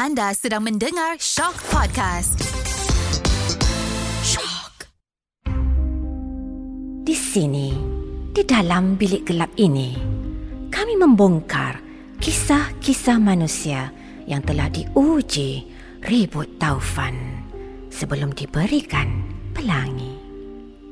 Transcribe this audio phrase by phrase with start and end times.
[0.00, 2.40] Anda sedang mendengar Shock Podcast.
[4.24, 4.88] Shock.
[7.04, 7.76] Di sini,
[8.32, 9.92] di dalam bilik gelap ini,
[10.72, 11.84] kami membongkar
[12.16, 13.92] kisah-kisah manusia
[14.24, 15.68] yang telah diuji
[16.08, 17.44] ribut taufan
[17.92, 19.20] sebelum diberikan
[19.52, 20.16] pelangi.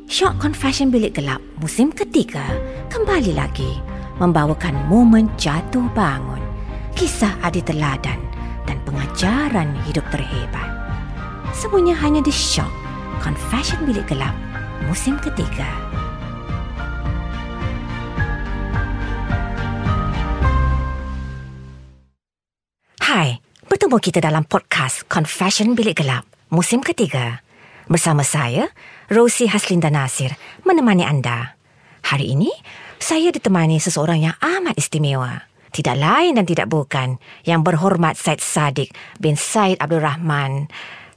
[0.05, 2.45] Shock Confession Bilik Gelap musim ketiga
[2.93, 3.73] kembali lagi
[4.21, 6.45] membawakan momen jatuh bangun,
[6.93, 8.28] kisah adi teladan dan
[8.89, 10.73] pengajaran hidup terhebat.
[11.53, 12.73] Semuanya hanya di Shock
[13.21, 14.33] Confession Bilik Gelap
[14.89, 15.69] musim ketiga.
[23.05, 23.37] Hai,
[23.69, 27.45] bertemu kita dalam podcast Confession Bilik Gelap musim ketiga.
[27.93, 28.73] Bersama saya,
[29.13, 30.33] Rosie Haslinda Nasir,
[30.65, 31.61] menemani anda.
[32.09, 32.49] Hari ini,
[32.97, 35.49] saya ditemani seseorang yang amat istimewa.
[35.73, 40.69] Tidak lain dan tidak bukan yang berhormat Said Sadiq bin Said Abdul Rahman.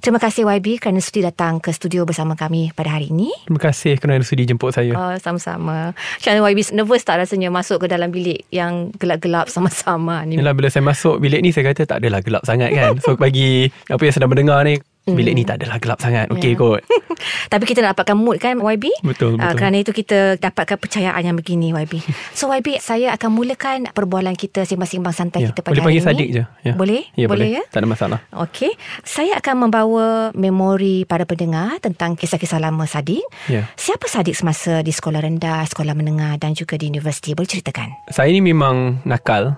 [0.02, 3.30] Terima kasih YB kerana sudi datang ke studio bersama kami pada hari ini.
[3.46, 4.98] Terima kasih kerana sudi jemput saya.
[4.98, 5.94] Oh, sama-sama.
[5.94, 10.42] Macam mana YB nervous tak rasanya masuk ke dalam bilik yang gelap-gelap sama-sama ni?
[10.42, 12.98] Yalah, bila saya masuk bilik ni, saya kata tak adalah gelap sangat kan.
[12.98, 16.30] So, bagi apa yang sedang mendengar ni, bilik ni tak adalah gelap sangat.
[16.30, 16.58] Okey Ya.
[16.58, 16.82] kot.
[17.52, 18.90] Tapi kita nak dapatkan mood kan YB?
[19.02, 19.58] Betul, Ah, betul.
[19.58, 22.02] kerana itu kita dapatkan percayaan yang begini YB.
[22.38, 26.02] So YB, saya akan mulakan perbualan kita sembang-sembang santai Ya, kita pada boleh hari panggil
[26.02, 26.06] ini.
[26.06, 26.44] Sadiq je.
[26.64, 26.74] Ya.
[26.74, 27.02] Boleh?
[27.14, 27.50] Ya, boleh boleh.
[27.58, 27.64] ya?
[27.68, 28.20] Tak ada masalah.
[28.40, 33.22] Okey, saya akan membawa memori pada pendengar tentang kisah-kisah lama Sadiq.
[33.48, 33.66] Ya.
[33.76, 37.34] Siapa Sadiq semasa di sekolah rendah, sekolah menengah dan juga di universiti?
[37.34, 38.06] Boleh ceritakan?
[38.08, 39.58] Saya ni memang nakal.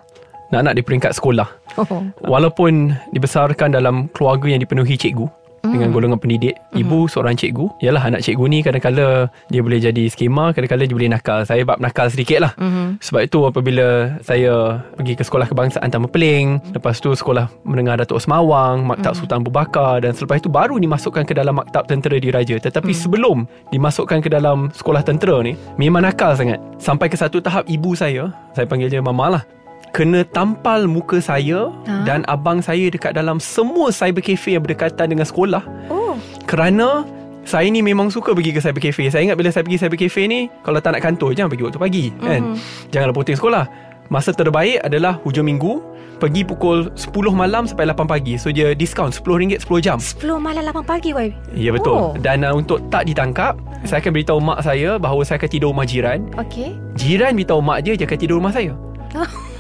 [0.54, 1.50] Nak-nak di peringkat sekolah.
[1.76, 2.06] Oh.
[2.24, 5.26] Walaupun dibesarkan dalam keluarga yang dipenuhi cikgu.
[5.64, 10.52] Dengan golongan pendidik Ibu seorang cikgu Yalah anak cikgu ni Kadang-kadang Dia boleh jadi skema
[10.52, 13.00] Kadang-kadang dia boleh nakal Saya bab nakal sedikit lah Mhm.
[13.00, 13.88] Sebab itu apabila
[14.20, 19.40] Saya pergi ke sekolah kebangsaan Taman Peling Lepas tu sekolah menengah Datuk Semawang Maktab Sultan
[19.40, 24.20] Abu Bakar Dan selepas itu baru dimasukkan ke dalam Maktab Tentera Diraja Tetapi sebelum Dimasukkan
[24.20, 28.68] ke dalam sekolah tentera ni Memang nakal sangat Sampai ke satu tahap ibu saya Saya
[28.68, 29.44] panggil dia mama lah
[29.94, 32.02] Kena tampal muka saya Ha?
[32.04, 35.62] Dan abang saya dekat dalam Semua cyber cafe yang berdekatan dengan sekolah
[35.94, 36.18] Oh.
[36.50, 37.06] kerana
[37.44, 39.12] saya ni memang suka pergi ke cyber cafe.
[39.12, 41.80] Saya ingat bila saya pergi cyber cafe ni, kalau tak nak kantor, jangan pergi waktu
[41.80, 42.06] pagi.
[42.16, 42.24] Mm.
[42.24, 42.42] Kan?
[42.96, 43.66] Janganlah puting sekolah.
[44.08, 45.84] Masa terbaik adalah hujung minggu,
[46.24, 48.40] pergi pukul 10 malam sampai 8 pagi.
[48.40, 49.98] So dia diskaun RM10 10 jam.
[50.00, 51.36] 10 malam 8 pagi YB.
[51.52, 52.00] Ya betul.
[52.00, 52.12] Oh.
[52.16, 55.84] Dan uh, untuk tak ditangkap, saya akan beritahu mak saya bahawa saya akan tidur rumah
[55.84, 56.24] jiran.
[56.40, 56.80] Okey.
[56.96, 58.72] Jiran beritahu mak dia dia akan tidur rumah saya.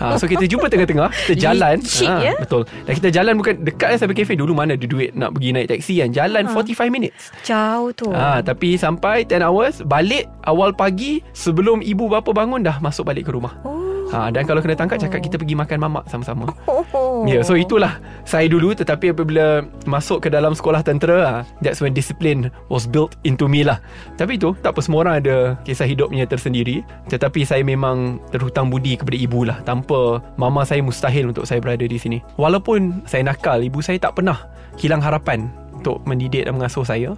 [0.02, 2.34] Ha, so kita jumpa tengah-tengah Kita jalan Licik, ha, ya?
[2.42, 5.50] Betul Dan kita jalan bukan Dekat kan cyber cafe Dulu mana ada duit Nak pergi
[5.54, 8.10] naik taksi kan Jalan 45 minutes Jauh tu.
[8.10, 13.30] Ah, tapi sampai 10 hours balik awal pagi sebelum ibu bapa bangun dah masuk balik
[13.30, 13.54] ke rumah.
[13.64, 13.93] Oh.
[14.14, 16.54] Ha, dan kalau kena tangkap cakap kita pergi makan mamak sama-sama.
[16.70, 17.26] Oh.
[17.26, 17.98] Ya, yeah, so itulah
[18.30, 23.18] saya dulu tetapi apabila masuk ke dalam sekolah tentera, ah, that's when discipline was built
[23.26, 23.82] into me lah.
[24.22, 28.94] Tapi itu tak apa semua orang ada kisah hidupnya tersendiri, tetapi saya memang terhutang budi
[28.94, 29.58] kepada ibu lah.
[29.66, 32.22] Tanpa mama saya mustahil untuk saya berada di sini.
[32.38, 34.46] Walaupun saya nakal, ibu saya tak pernah
[34.78, 35.50] hilang harapan
[35.84, 37.12] untuk mendidik dan mengasuh saya.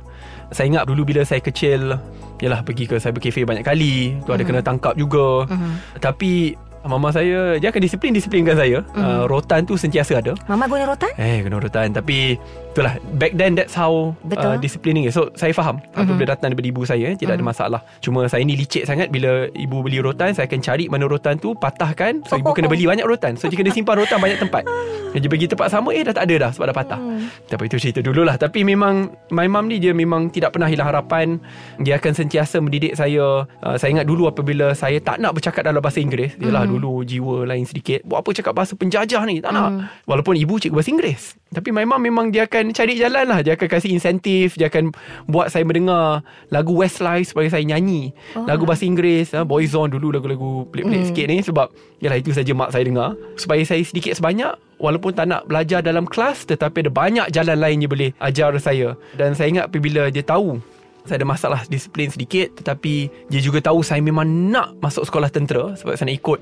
[0.49, 2.01] Saya ingat dulu bila saya kecil,
[2.41, 5.45] yalah pergi ke cyber cafe banyak kali, tu ada kena tangkap juga.
[5.45, 6.01] Mhm.
[6.01, 8.85] Tapi mama saya dia akan disiplin-disiplinkan saya.
[8.93, 9.01] Mhm.
[9.01, 10.37] Uh, rotan tu sentiasa ada.
[10.45, 11.11] Mama guna rotan?
[11.17, 11.91] Eh kena rotan.
[11.91, 12.37] Tapi
[12.75, 14.51] Itulah Back then that's how Betul.
[14.51, 15.15] uh, Disciplining is.
[15.15, 15.79] So saya faham.
[15.79, 15.95] Mm-hmm.
[15.95, 17.79] Apabila datang daripada ibu saya Tidak ada masalah.
[18.03, 19.07] Cuma saya ni licik sangat.
[19.07, 22.27] Bila ibu beli rotan Saya akan cari mana rotan tu Patahkan.
[22.27, 23.39] So ibu kena beli banyak rotan.
[23.39, 24.67] So dia kena simpan rotan banyak tempat.
[25.15, 26.99] Dia pergi tempat sama Eh dah tak ada dah Sebab dah patah.
[27.47, 30.91] Tapi itu cerita dulu lah Tapi memang My mum ni dia memang Tidak pernah hilang
[30.91, 31.39] harapan.
[31.79, 33.47] Dia akan sentiasa mendidik saya.
[33.63, 36.35] Uh, Saya ingat dulu apabila Saya tak nak bercakap dalam bahasa Inggeris.
[36.43, 38.03] Yalah dulu jiwa lain sedikit.
[38.03, 39.39] Buat apa cakap bahasa penjajah ni?
[39.39, 39.89] Tak nak.
[40.03, 41.23] Walaupun ibu cikgu bahasa Inggeris.
[41.55, 43.39] Tapi my mum memang dia akan cari jalan lah.
[43.39, 44.59] Dia akan kasih insentif.
[44.59, 44.91] Dia akan
[45.31, 46.21] buat saya mendengar
[46.51, 48.11] Lagu Westlife supaya saya nyanyi.
[48.35, 48.43] Oh.
[48.43, 51.39] Lagu bahasa Inggeris ha, Boyzone dulu lagu-lagu pelik-pelik sikit ni.
[51.39, 51.67] Sebab
[52.03, 53.15] Yalah itu saja mak saya dengar.
[53.39, 57.79] Supaya saya sedikit sebanyak Walaupun tak nak belajar dalam kelas Tetapi ada banyak jalan lain
[57.79, 58.99] yang boleh ajar saya.
[59.15, 60.59] Dan saya ingat apabila dia tahu
[61.05, 65.77] saya ada masalah disiplin sedikit Tetapi Dia juga tahu Saya memang nak Masuk sekolah tentera
[65.77, 66.39] Sebab saya nak ikut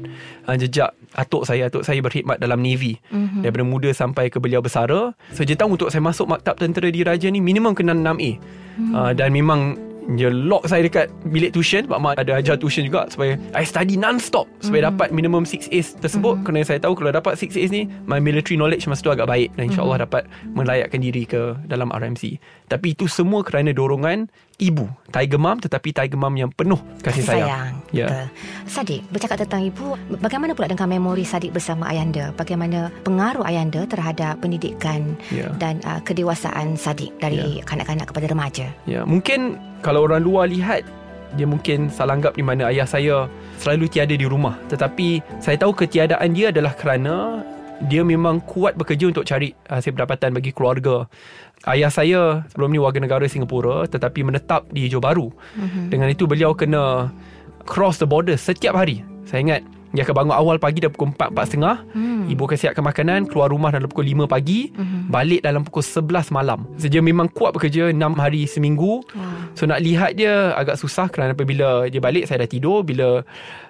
[0.48, 3.44] uh, Jejak atuk saya Atuk saya berkhidmat dalam Navy mm-hmm.
[3.44, 7.28] Daripada muda sampai ke beliau besara So dia tahu untuk saya masuk Maktab tentera diraja
[7.28, 8.40] ni Minimum kena 6A
[8.80, 8.92] mm.
[8.96, 9.76] uh, Dan memang
[10.12, 13.96] dia lock saya dekat bilik tuition Sebab mak ada ajar tuition juga Supaya I study
[13.96, 15.00] non-stop Supaya mm-hmm.
[15.00, 16.46] dapat minimum 6 A's tersebut mm-hmm.
[16.46, 19.56] Kerana saya tahu Kalau dapat 6 A's ni My military knowledge masa tu agak baik
[19.56, 20.12] Dan insyaAllah mm-hmm.
[20.12, 24.28] dapat Melayakkan diri ke Dalam RMC Tapi itu semua kerana dorongan
[24.60, 27.74] Ibu Tiger mom Tetapi tiger mom yang penuh Kasih sayang, sayang.
[27.94, 28.10] Ya.
[28.10, 28.28] Betul.
[28.66, 32.34] Sadik, bercakap tentang ibu, bagaimana pula dengan memori Sadik bersama ayanda?
[32.34, 35.54] Bagaimana pengaruh ayanda terhadap pendidikan Ya.
[35.62, 38.68] dan uh, kedewasaan Sadik dari kanak-kanak kepada remaja?
[38.90, 40.84] Ya, mungkin kalau orang luar lihat
[41.34, 44.58] dia mungkin salah anggap di mana ayah saya selalu tiada di rumah.
[44.70, 47.42] Tetapi saya tahu ketiadaan dia adalah kerana
[47.90, 51.10] dia memang kuat bekerja untuk cari hasil pendapatan bagi keluarga.
[51.64, 55.28] Ayah saya sebelum ni warga negara Singapura tetapi menetap di Johor Bahru.
[55.32, 55.86] Mm-hmm.
[55.90, 57.10] Dengan itu beliau kena
[57.64, 59.02] cross the border setiap hari.
[59.24, 59.62] Saya ingat
[59.94, 62.26] dia akan bangun awal pagi dah pukul 4, 4.30 hmm.
[62.34, 65.14] Ibu akan siapkan makanan Keluar rumah dalam pukul 5 pagi hmm.
[65.14, 69.54] Balik dalam pukul 11 malam so, Dia memang kuat bekerja 6 hari seminggu Wow.
[69.54, 73.22] So nak lihat dia agak susah Kerana apabila dia balik Saya dah tidur Bila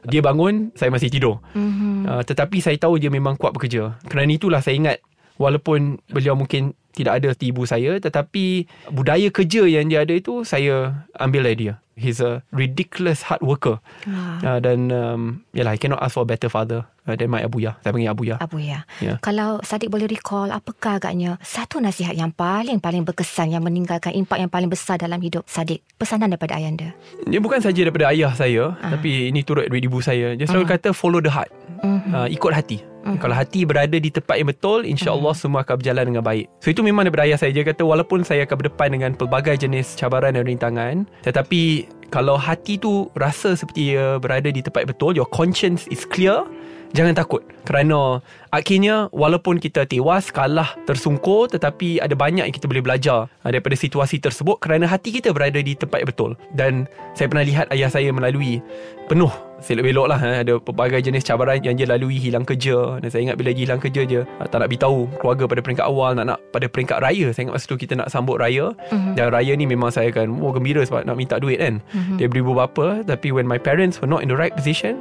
[0.08, 2.08] dia bangun Saya masih tidur Mhm.
[2.08, 4.98] uh, Tetapi saya tahu dia memang kuat bekerja Kerana itulah saya ingat
[5.44, 8.46] Walaupun beliau mungkin tidak ada ibu saya Tetapi
[8.88, 13.78] budaya kerja yang dia ada itu Saya ambil dari dia He's a ridiculous hard worker
[14.06, 14.42] Wah.
[14.42, 17.78] uh, Dan um, Yalah I cannot ask for a better father uh, Than my Abuya
[17.82, 18.86] Saya panggil Abuya Abu ya.
[18.98, 19.22] Ya.
[19.22, 24.50] Kalau Sadik boleh recall apakah agaknya satu nasihat yang paling-paling berkesan yang meninggalkan impak yang
[24.50, 25.82] paling besar dalam hidup Sadik?
[25.94, 26.94] Pesanan daripada ayanda.
[27.26, 28.98] Dia bukan saja daripada ayah saya Ah.
[28.98, 31.50] Tapi ini turut dari ibu saya Dia selalu kata follow the heart
[31.84, 32.10] Mhm.
[32.10, 36.24] uh, Ikut hati Kalau hati berada di tempat yang betul InsyaAllah semua akan berjalan dengan
[36.24, 36.48] baik.
[36.64, 37.52] So itu memang daripada ayah saya.
[37.52, 42.80] Dia kata walaupun saya akan berdepan dengan Pelbagai jenis cabaran dan rintangan Tetapi Kalau hati
[42.80, 46.48] tu rasa seperti ia berada di tempat yang betul Your conscience is clear
[46.94, 47.42] Jangan takut.
[47.66, 48.22] Kerana
[48.54, 53.76] Akhirnya Walaupun kita tewas Kalah Tersungkur Tetapi ada banyak yang kita boleh belajar uh, Daripada
[53.78, 56.32] situasi tersebut Kerana hati kita berada di tempat yang betul.
[56.54, 58.62] Dan Saya pernah lihat ayah saya melalui
[59.10, 59.34] Penuh
[59.64, 60.36] Selok-belok lah eh.
[60.44, 63.00] Ada pelbagai jenis cabaran Yang dia lalui Hilang kerja.
[63.00, 65.86] Dan saya ingat bila dia hilang kerja je uh, Tak nak beritahu Keluarga pada peringkat
[65.88, 67.32] awal Nak nak pada peringkat raya.
[67.32, 68.76] Saya ingat masa tu kita nak sambut raya.
[68.92, 69.16] Mhm.
[69.16, 71.80] Dan raya ni memang saya akan Oh gembira sebab nak minta duit kan.
[71.96, 72.20] Mhm.
[72.20, 75.00] Dia beri beberapa Tapi when my parents were not in the right position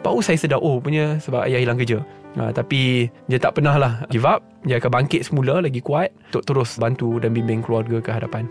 [0.00, 2.00] Baru saya sedar Oh punya sebab ayah hilang kerja.
[2.38, 4.46] Ha, Tapi Dia tak pernah lah Give up.
[4.62, 8.46] Dia akan bangkit semula Lagi kuat Untuk terus bantu Dan bimbing keluarga ke hadapan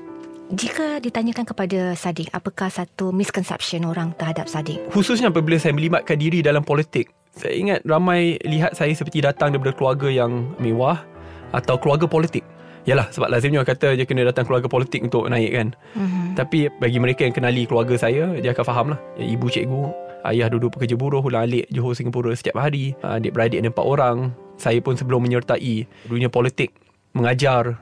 [0.49, 4.81] Jika ditanyakan kepada Sadik, apakah satu misconception orang terhadap Sadik?
[4.89, 9.77] Khususnya apabila saya melibatkan diri dalam politik Saya ingat ramai lihat saya seperti datang daripada
[9.77, 11.05] keluarga yang mewah
[11.53, 12.41] Atau keluarga politik.
[12.89, 15.67] Yalah sebab lazimnya orang kata dia kena datang keluarga politik untuk naik kan?
[15.93, 16.33] Mhm.
[16.33, 18.99] Tapi bagi mereka yang kenali keluarga saya Dia akan faham lah.
[19.21, 19.83] Ya, Ibu cikgu
[20.25, 22.97] Ayah duduk pekerja buruh Ulang alik Johor Singapura setiap hari.
[23.05, 24.33] Ah, Adik-beradik ada empat orang.
[24.57, 26.73] Saya pun sebelum menyertai Dunia politik
[27.13, 27.77] Mengajar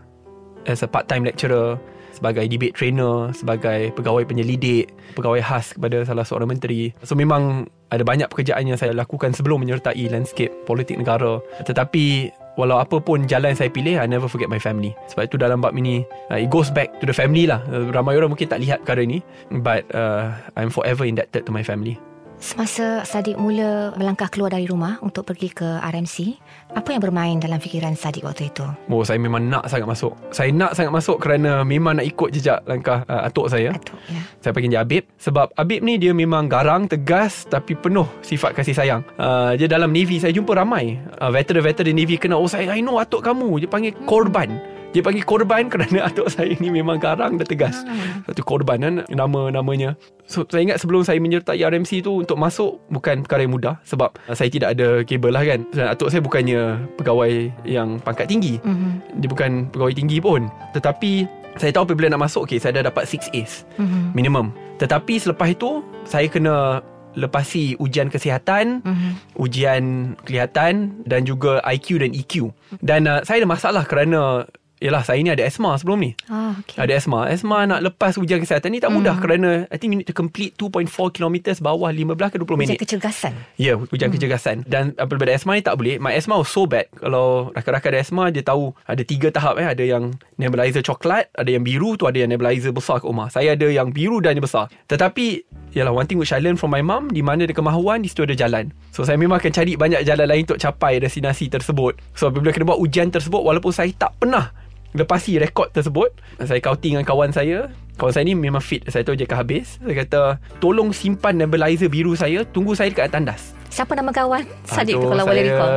[0.67, 1.79] As a part-time lecturer
[2.17, 6.89] Sebagai debate trainer Sebagai pegawai penyelidik Pegawai khas kepada salah seorang menteri.
[7.05, 11.37] So memang Ada banyak pekerjaan yang saya lakukan Sebelum menyertai landscape politik negara.
[11.61, 14.97] Tetapi Walau apa pun jalan saya pilih I never forget my family.
[15.13, 16.01] Sebab itu dalam bab ini
[16.33, 17.61] uh, It goes back to the family lah.
[17.69, 19.21] Uh, Ramai orang mungkin tak lihat perkara ni
[19.61, 22.01] But uh, I'm forever indebted to my family
[22.37, 26.37] Semasa Sadik mula melangkah keluar dari rumah untuk pergi ke RMC,
[26.77, 28.61] apa yang bermain dalam fikiran Sadik waktu itu?
[28.93, 30.13] Oh saya memang nak sangat masuk.
[30.29, 33.73] Saya nak sangat masuk kerana Memang nak ikut jejak langkah uh, atuk saya.
[33.73, 34.21] Atuk, ya.
[34.37, 35.03] Saya panggil dia Habib.
[35.17, 39.01] Sebab Habib ni dia memang garang, tegas Tapi penuh sifat kasih sayang.
[39.17, 43.01] Uh, Dia dalam Navy Saya jumpa ramai uh, Veteran-veteran Navy kenal Oh saya I know
[43.01, 43.65] atuk kamu.
[43.65, 47.83] Dia panggil korban Dia panggil korban kerana atuk saya ni memang garang dan tegas
[48.23, 49.93] Satu korban kan nama-namanya
[50.25, 54.15] So saya ingat sebelum saya menyertai RMC tu Untuk masuk bukan perkara yang mudah Sebab
[54.25, 56.61] uh, saya tidak ada kabel lah kan Dan atuk saya bukannya
[56.95, 57.31] pegawai
[57.63, 59.19] yang pangkat tinggi Mhm.
[59.19, 61.11] Dia bukan pegawai tinggi pun Tetapi
[61.57, 64.13] saya tahu apabila nak masuk Okay saya dah dapat 6 A's Mhm.
[64.13, 64.49] minimum.
[64.77, 69.09] Tetapi selepas itu saya kena lepasi ujian kesihatan, Mhm.
[69.35, 69.83] ujian
[70.21, 70.73] kelihatan
[71.03, 72.53] dan juga IQ dan EQ.
[72.77, 74.45] Dan uh, saya ada masalah kerana
[74.79, 76.77] Yalah saya ni ada asma sebelum ni Ah, okey.
[76.77, 80.09] Ada asma Asma nak lepas ujian kesihatan ni tak mudah Kerana I think you need
[80.09, 83.33] to complete 2.4 km Bawah 15 ke 20 Ujian minit kecergasan.
[83.59, 84.15] Ya, yeah, hujan hmm.
[84.15, 84.55] kecergasan.
[84.63, 85.99] Dan apabila ada asma ni tak boleh.
[85.99, 86.87] My asma was so bad.
[86.95, 89.59] Kalau rakan-rakan ada asma, dia tahu ada tiga tahap.
[89.59, 89.67] Eh.
[89.67, 93.27] Ada yang nebulizer coklat, ada yang biru tu, ada yang nebulizer besar kat rumah.
[93.27, 94.71] Saya ada yang biru dan yang besar.
[94.87, 95.43] Tetapi,
[95.75, 98.23] yalah, one thing which I learn from my mum, di mana ada kemahuan, di situ
[98.23, 98.71] ada jalan.
[98.95, 101.99] So, saya memang akan cari banyak jalan lain untuk capai destinasi tersebut.
[102.15, 104.51] So, apabila kena buat ujian tersebut, walaupun saya tak pernah
[104.91, 107.67] lepasi rekod tersebut, saya kauting dengan kawan saya,
[107.97, 110.21] Kawan saya ni memang fit Saya tahu dia akan habis Saya kata
[110.61, 114.45] Tolong simpan nebulizer biru saya Tunggu saya dekat tandas Siapa nama kawan?
[114.63, 115.71] Sadik tu kalau saya, boleh recall.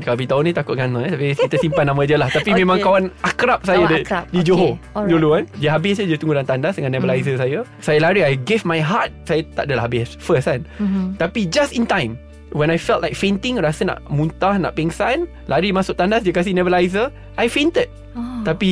[0.00, 1.12] Kalau beritahu ni takut kena eh.
[1.12, 2.60] Tapi kita simpan nama je lah Tapi Okey.
[2.64, 4.24] memang kawan akrab saya Kawan di, akrab.
[4.24, 4.48] di Okey.
[4.48, 5.10] Johor Alright.
[5.12, 8.64] Dulu kan Dia habis je tunggu dalam tandas Dengan nebulizer saya Saya lari I gave
[8.64, 11.20] my heart Saya tak adalah habis First kan Mhm.
[11.20, 12.16] Tapi just in time
[12.48, 16.56] When I felt like fainting Rasa nak muntah Nak pingsan Lari masuk tandas Dia kasih
[16.56, 18.31] nebulizer I fainted Oh.
[18.42, 18.70] Tapi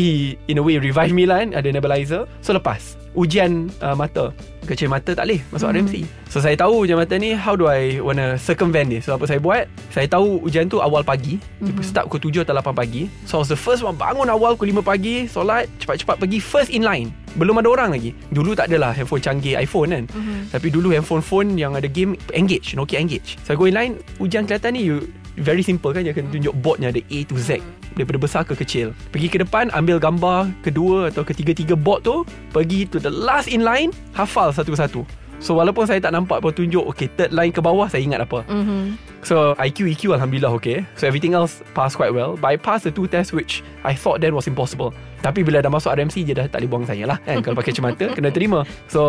[0.50, 1.54] in a way revive me lah kan?
[1.54, 2.26] Ada nebulizer.
[2.42, 2.98] So lepas.
[3.10, 4.30] Ujian uh, mata.
[4.70, 5.82] Kecil mata tak boleh Masuk Hmm.
[5.82, 5.94] RMC
[6.30, 9.42] So saya tahu ujian mata ni How do I Wanna circumvent this So apa saya
[9.42, 9.66] buat?
[9.90, 11.42] Saya tahu ujian tu awal pagi.
[11.58, 11.74] Hmm.
[11.82, 13.10] Start pukul 7 atau 8 pagi.
[13.26, 16.70] So I was the first one Bangun awal pukul 5 pagi Solat Cepat-cepat pergi First
[16.70, 17.10] in line.
[17.34, 18.14] Belum ada orang lagi.
[18.30, 20.04] Dulu tak adalah Handphone canggih iPhone kan?
[20.06, 20.38] Mm-hmm.
[20.54, 22.78] Tapi dulu handphone-phone Yang ada game Engage.
[22.78, 23.42] Nokia Engage.
[23.42, 26.06] So I go in line Ujian kelihatan ni you Very simple kan?
[26.06, 27.58] Dia akan tunjuk boardnya Ada A to Z
[27.94, 28.94] Daripada besar ke kecil.
[29.10, 32.22] Pergi ke depan Ambil gambar Kedua atau ketiga-tiga board tu
[32.54, 36.84] Pergi to the last in line Hafal satu-satu So walaupun saya tak nampak pun tunjuk
[36.92, 39.00] Okay third line ke bawah Saya ingat apa Mhm.
[39.20, 42.92] So IQ EQ Alhamdulillah okay So everything else Passed quite well But I passed the
[42.92, 46.46] two tests Which I thought then was impossible Tapi bila dah masuk RMC Dia dah
[46.48, 47.40] tak boleh buang saya lah kan?
[47.40, 49.00] Kalau pakai kacamata Kena terima So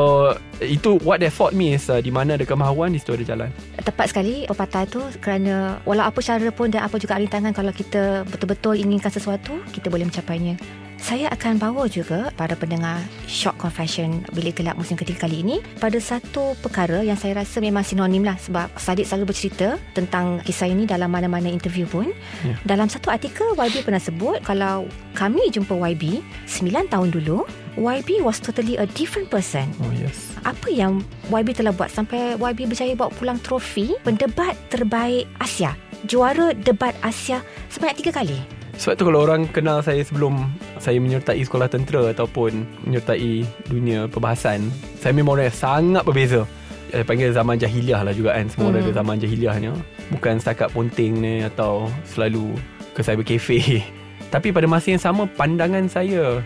[0.59, 3.49] Itu what they thought me is uh, Di mana ada kemahuan Di situ ada jalan
[3.79, 8.23] Tepat sekali pepatah tu kerana walau apa cara pun dan apa juga rintangan kalau kita
[8.27, 10.55] betul-betul inginkan sesuatu, kita boleh mencapainya.
[11.01, 15.97] Saya akan bawa juga para pendengar Shock Confession Bilik Gelap musim ketiga kali ini pada
[15.97, 20.85] satu perkara yang saya rasa memang sinonim lah sebab Sadiq selalu bercerita tentang kisah ini
[20.85, 22.13] dalam mana-mana interview pun.
[22.45, 22.53] Ya.
[22.77, 24.85] Dalam satu artikel YB pernah sebut kalau
[25.17, 27.49] kami jumpa YB 9 tahun dulu,
[27.81, 29.73] YB was totally a different person.
[29.81, 31.01] Oh yes Apa yang
[31.33, 35.73] YB telah buat sampai YB berjaya bawa pulang trofi pendebat terbaik Asia.
[36.05, 37.41] Juara debat Asia
[37.73, 38.60] sebanyak tiga kali.
[38.81, 40.49] Sebab tu kalau orang kenal saya sebelum
[40.81, 46.41] Saya menyertai sekolah tentera Ataupun menyertai dunia perbahasan Saya memang orang yang sangat berbeza.
[46.89, 48.89] Saya panggil zaman jahiliah lah juga kan Semua orang Hmm.
[48.89, 49.71] ada zaman jahiliahnya.
[50.09, 52.57] Bukan setakat ponting ni Atau selalu
[52.97, 53.85] ke cyber cafe.
[54.33, 56.41] Tapi pada masa yang sama Pandangan saya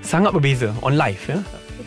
[0.00, 1.36] Sangat berbeza On life ya.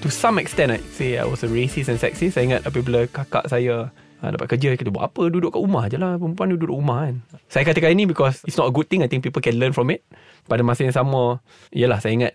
[0.06, 2.38] To some extent I'd say I was a racist and sexist.
[2.38, 5.30] Saya ingat apabila kakak saya Ha, dapat kerja Kita buat apa?
[5.30, 6.18] Duduk kat rumah je lah.
[6.18, 7.16] Perempuan duduk rumah kan.
[7.50, 9.06] Saya katakan ini Because it's not a good thing.
[9.06, 10.02] I think people can learn from it.
[10.50, 12.34] Pada masa yang sama Yelah saya ingat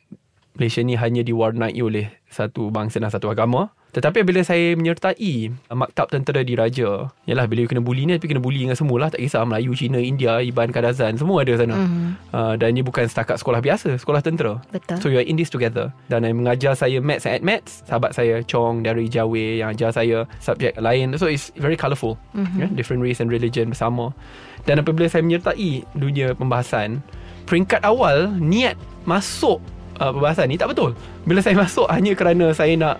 [0.54, 6.08] Malaysia ni hanya diwarnai oleh Satu bangsa dan satu agama Tetapi bila saya menyertai Maktab
[6.08, 9.20] tentera diraja Yelah bila you kena bully ni Tapi kena bully dengan semua lah Tak
[9.20, 12.32] kisah Melayu, Cina, India, Iban, Kadazan Semua ada sana Mhm.
[12.32, 14.96] uh, Dan ini bukan setakat sekolah biasa Sekolah tentera Betul.
[14.96, 18.40] So you are in this together Dan yang mengajar saya Maths and Maths Sahabat saya
[18.42, 22.58] Chong dari Jawa Yang ajar saya Subjek lain So it's very colourful mm-hmm.
[22.58, 22.72] yeah?
[22.72, 24.16] Different race and religion bersama
[24.64, 27.04] Dan apabila saya menyertai Dunia pembahasan
[27.44, 29.60] Peringkat awal Niat masuk
[30.00, 30.96] uh, Pembahasan ni tak betul
[31.28, 32.96] Bila saya masuk Hanya kerana saya nak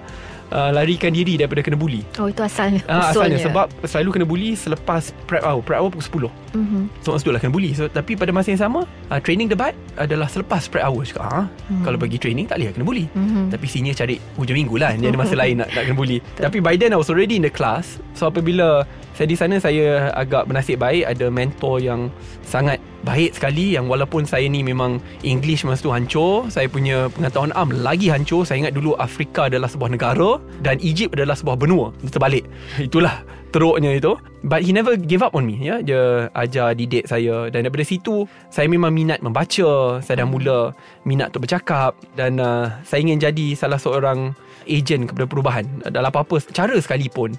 [0.53, 2.85] uh, Larikan diri daripada kena bully Oh itu asalnya.
[2.85, 3.47] Ah, asalnya Usulnya.
[3.49, 5.59] sebab selalu kena bully selepas prep hour.
[5.61, 6.53] Prep hour pukul 10.
[6.53, 6.81] Mhm.
[7.01, 10.29] So maksud lah kena bully so, Tapi pada masa yang sama uh, Training debat Adalah
[10.29, 11.43] selepas prep hour Cakap ha?
[11.67, 11.81] Hmm.
[11.81, 13.49] Kalau bagi training Tak boleh kena bully Mhm.
[13.49, 16.61] Tapi senior cari Hujung minggu lah Dia ada masa lain nak, nak kena bully Tapi
[16.61, 20.49] by then I was already in the class So apabila Saya di sana Saya agak
[20.49, 21.05] bernasib baik.
[21.09, 22.09] Ada mentor yang
[22.43, 27.53] Sangat baik sekali Yang walaupun saya ni memang English masa tu hancur Saya punya pengetahuan
[27.53, 28.45] am Lagi hancur.
[28.49, 32.45] Saya ingat dulu Afrika adalah sebuah negara Dan Egypt adalah sebuah benua terbalik.
[32.89, 34.17] Itulah teruknya itu.
[34.43, 35.85] But he never give up on me ya.
[35.85, 37.53] Dia ajar didik saya.
[37.53, 40.01] Dan daripada situ Saya memang minat membaca.
[40.01, 40.73] Saya dah mula
[41.05, 41.95] Minat untuk bercakap.
[42.17, 45.65] Dan uh, Saya ingin jadi Salah seorang Agent kepada perubahan.
[45.91, 47.37] Dalam apa-apa Cara sekalipun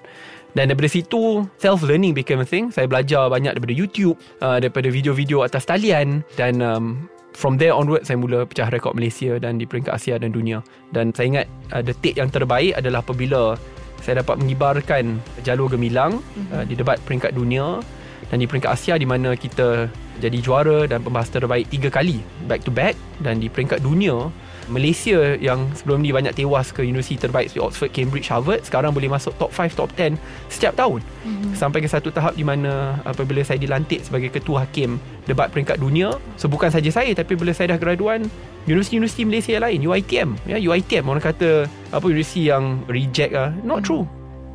[0.54, 2.70] dan daripada situ Self-learning became a thing.
[2.70, 6.22] Saya belajar banyak daripada YouTube uh, Daripada video-video atas talian.
[6.38, 10.30] Dan um, From there onward Saya mula pecah rekod Malaysia Dan di peringkat Asia dan
[10.30, 10.62] dunia.
[10.94, 13.58] Dan saya ingat uh, Detik yang terbaik adalah apabila
[14.06, 16.54] Saya dapat mengibarkan Jalur gemilang mm-hmm.
[16.54, 17.82] uh, Di debat peringkat dunia
[18.30, 19.90] Dan di peringkat Asia Di mana kita
[20.22, 22.94] Jadi juara Dan pembahas terbaik Tiga kali Back to back.
[23.18, 24.30] Dan di peringkat dunia
[24.72, 29.10] Malaysia yang sebelum ni banyak tewas ke universiti terbaik seperti Oxford, Cambridge, Harvard sekarang boleh
[29.12, 30.16] masuk top 5, top 10
[30.52, 31.04] setiap tahun.
[31.24, 31.56] Mm-hmm.
[31.56, 36.20] sampai ke satu tahap di mana apabila saya dilantik sebagai ketua hakim debat peringkat dunia
[36.36, 38.28] so bukan saja saya tapi bila saya dah graduan
[38.68, 44.04] universiti-universiti Malaysia lain UiTM ya UiTM orang kata apa universiti yang reject ah not true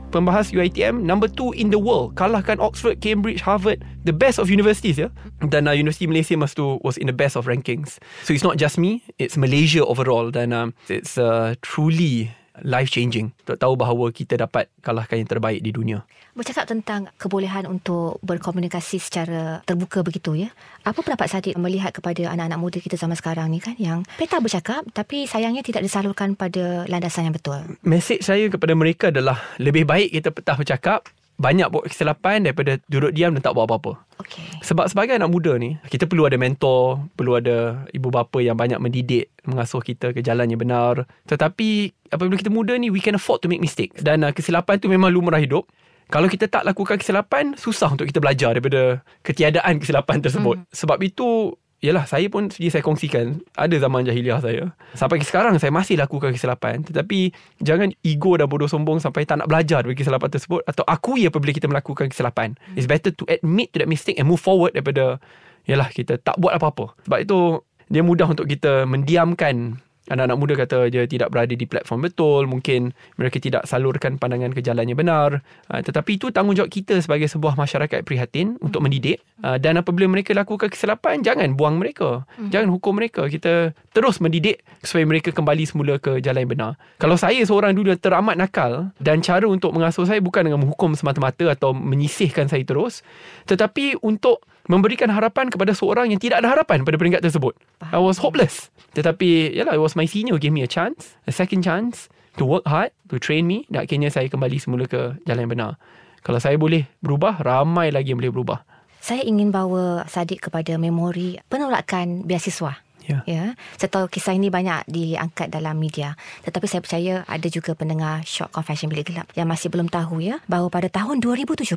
[0.08, 4.96] pembahas UiTM number 2 in the world kalahkan Oxford, Cambridge, Harvard the best of universities
[4.96, 5.12] ya.
[5.44, 8.00] Dan uh, Universiti Malaysia masa tu was in the best of rankings.
[8.24, 10.32] So it's not just me it's Malaysia overall.
[10.32, 12.32] Dan um, it's uh, truly
[12.64, 16.02] life changing untuk tahu bahawa kita dapat kalahkan yang terbaik di dunia
[16.38, 20.54] Bercakap tentang kebolehan untuk berkomunikasi secara terbuka begitu ya.
[20.86, 24.86] Apa pendapat Sadiq melihat kepada anak-anak muda kita zaman sekarang ni kan yang peta bercakap
[24.94, 27.58] tapi sayangnya tidak disalurkan pada landasan yang betul.
[27.82, 33.14] Mesej saya kepada mereka adalah lebih baik kita petah bercakap banyak buat kesilapan daripada duduk
[33.14, 34.02] diam dan tak buat apa-apa.
[34.18, 34.66] Okey.
[34.66, 38.83] Sebab sebagai anak muda ni Kita perlu ada mentor Perlu ada ibu bapa yang banyak
[38.83, 43.47] mendidik Mengasuh kita ke jalan yang benar Tetapi Apabila kita muda ni We can afford
[43.47, 45.71] to make mistake Dan uh, kesilapan tu memang lumrah hidup
[46.11, 50.75] Kalau kita tak lakukan kesilapan Susah untuk kita belajar Daripada ketiadaan kesilapan tersebut hmm.
[50.75, 53.38] Sebab itu Yalah saya pun Sedia saya kongsikan.
[53.54, 54.75] Ada zaman jahiliah saya.
[54.99, 57.30] Sampai sekarang Saya masih lakukan kesilapan Tetapi
[57.62, 61.54] Jangan ego dan bodoh sombong Sampai tak nak belajar Dari kesilapan tersebut Atau akui apabila
[61.54, 65.23] kita melakukan kesilapan It's better to admit to that mistake And move forward Daripada
[65.70, 66.99] Yalah kita tak buat apa-apa.
[67.06, 72.08] Sebab itu Dia mudah untuk kita Mendiamkan Anak-anak muda kata dia tidak berada di platform
[72.08, 75.44] betul, mungkin mereka tidak salurkan pandangan ke jalan yang benar.
[75.68, 80.32] Uh, tetapi itu tanggungjawab kita sebagai sebuah masyarakat prihatin untuk mendidik uh, dan apabila mereka
[80.32, 82.24] lakukan kesilapan jangan buang mereka.
[82.40, 82.48] Hmm.
[82.48, 83.28] Jangan hukum mereka.
[83.28, 86.72] Kita terus mendidik supaya mereka kembali semula ke jalan yang benar.
[86.96, 91.52] Kalau saya seorang dulu teramat nakal dan cara untuk mengasuh saya bukan dengan menghukum semata-mata
[91.52, 93.04] atau menyisihkan saya terus,
[93.44, 97.56] tetapi untuk memberikan harapan kepada seorang yang tidak ada harapan pada peringkat tersebut.
[97.90, 98.68] I was hopeless.
[98.92, 102.44] Tetapi, yalah, it was my senior who gave me a chance, a second chance to
[102.44, 103.64] work hard, to train me.
[103.72, 105.72] Dan akhirnya saya kembali semula ke jalan yang benar.
[106.20, 108.58] Kalau saya boleh berubah, ramai lagi yang boleh berubah.
[109.00, 112.76] Saya ingin bawa Sadiq kepada memori penolakan beasiswa.
[113.08, 113.24] Ya.
[113.24, 113.44] Ya,
[113.80, 116.12] saya tahu kisah ini banyak diangkat dalam media.
[116.44, 120.44] Tetapi saya percaya ada juga pendengar Shock Confession Bilik Gelap yang masih belum tahu ya
[120.44, 121.72] bahawa pada tahun 2017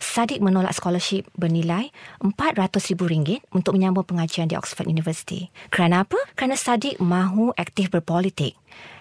[0.00, 1.92] Sadiq menolak scholarship bernilai
[2.24, 5.52] RM400,000 untuk menyambung pengajian di Oxford University.
[5.68, 6.16] Kerana apa?
[6.32, 8.56] Kerana Sadiq mahu aktif berpolitik.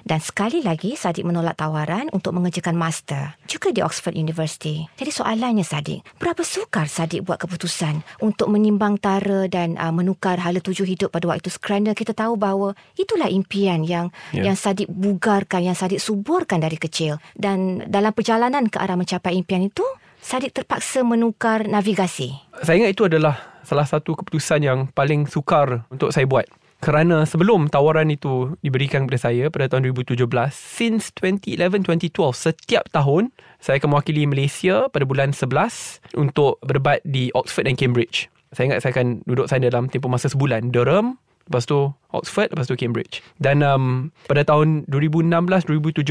[0.08, 4.88] Dan sekali lagi Sadiq menolak tawaran untuk mengerjakan master juga di Oxford University.
[4.96, 10.64] Jadi soalannya Sadiq, berapa sukar Sadiq buat keputusan untuk menimbang tara dan uh, menukar hala
[10.64, 14.48] tuju hidup pada waktu itu kerana kita tahu bahawa itulah impian yang Ya.
[14.48, 17.20] yang Sadiq bugarkan, yang Sadiq suburkan dari kecil.
[17.36, 19.84] Dan dalam perjalanan ke arah mencapai impian itu,
[20.24, 22.36] Sadiq terpaksa menukar navigasi.
[22.64, 26.48] Saya ingat itu adalah salah satu keputusan yang paling sukar untuk saya buat.
[26.78, 33.82] Kerana sebelum tawaran itu diberikan kepada saya pada tahun 2017, since 2011-2012, setiap tahun saya
[33.82, 38.30] akan mewakili Malaysia pada bulan 11 untuk berdebat di Oxford dan Cambridge.
[38.54, 40.70] Saya ingat saya akan duduk sana dalam tempoh masa sebulan.
[40.70, 41.18] Durham,
[41.50, 43.26] lepas tu Oxford, lepas tu Cambridge.
[43.42, 46.06] Dan um, pada tahun 2016-2017,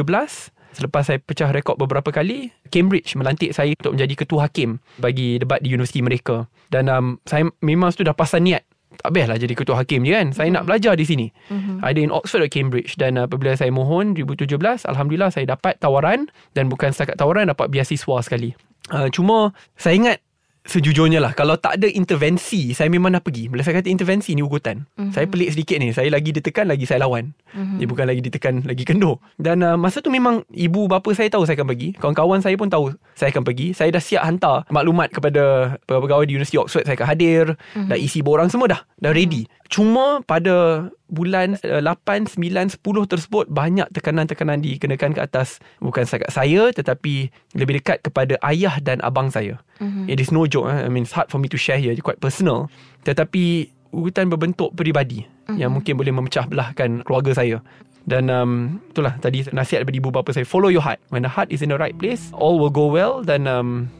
[0.76, 5.64] Selepas saya pecah rekod beberapa kali, Cambridge melantik saya untuk menjadi ketua hakim bagi debat
[5.64, 6.52] di universiti mereka.
[6.68, 8.60] Dan um, saya memang sudah pasal niat.
[9.00, 10.28] Tak lah jadi ketua hakim je kan.
[10.32, 11.26] Saya nak belajar di sini.
[11.52, 11.76] Mm-hmm.
[11.84, 12.90] Ada in Oxford atau Cambridge.
[12.98, 16.28] Dan apabila saya mohon 2017, Alhamdulillah saya dapat tawaran.
[16.52, 18.52] Dan bukan setakat tawaran, dapat beasiswa sekali.
[18.86, 20.18] Uh, cuma saya ingat
[20.66, 23.46] Sejujurnya lah Kalau tak ada intervensi Saya memang dah pergi.
[23.46, 25.14] Bila saya kata intervensi ni ugutan mm-hmm.
[25.14, 25.94] Saya pelik sedikit ni.
[25.94, 27.32] Saya lagi ditekan Lagi saya lawan.
[27.54, 27.76] Mm-hmm.
[27.78, 31.46] Dia bukan lagi ditekan Lagi kendur Dan uh, masa tu memang Ibu bapa saya tahu
[31.46, 31.88] Saya akan pergi.
[31.96, 33.72] Kawan-kawan saya pun tahu Saya akan pergi.
[33.72, 37.44] Saya dah siap hantar Maklumat kepada Pegawai di Universiti Oxford Saya akan hadir.
[37.54, 37.88] Mm-hmm.
[37.88, 38.80] Dah isi borang semua dah.
[38.98, 39.46] Dah ready.
[39.46, 39.65] Mm-hmm.
[39.66, 46.30] Cuma pada bulan uh, 8, 9, 10 tersebut banyak tekanan-tekanan dikenakan ke atas bukan setakat
[46.34, 49.58] saya tetapi lebih dekat kepada ayah dan abang saya.
[49.78, 50.06] Mm-hmm.
[50.10, 50.70] It is no joke.
[50.70, 50.86] Eh?
[50.86, 51.94] I mean, it's hard for me to share here.
[51.94, 52.70] It's quite personal.
[53.06, 55.56] Tetapi ugutan berbentuk peribadi mm-hmm.
[55.58, 57.62] yang mungkin boleh memecah belahkan keluarga saya.
[58.06, 60.46] Dan um, itulah tadi nasihat daripada ibu bapa saya.
[60.46, 61.02] Follow your heart.
[61.10, 63.26] When the heart is in the right place, all will go well.
[63.26, 63.90] Dan um,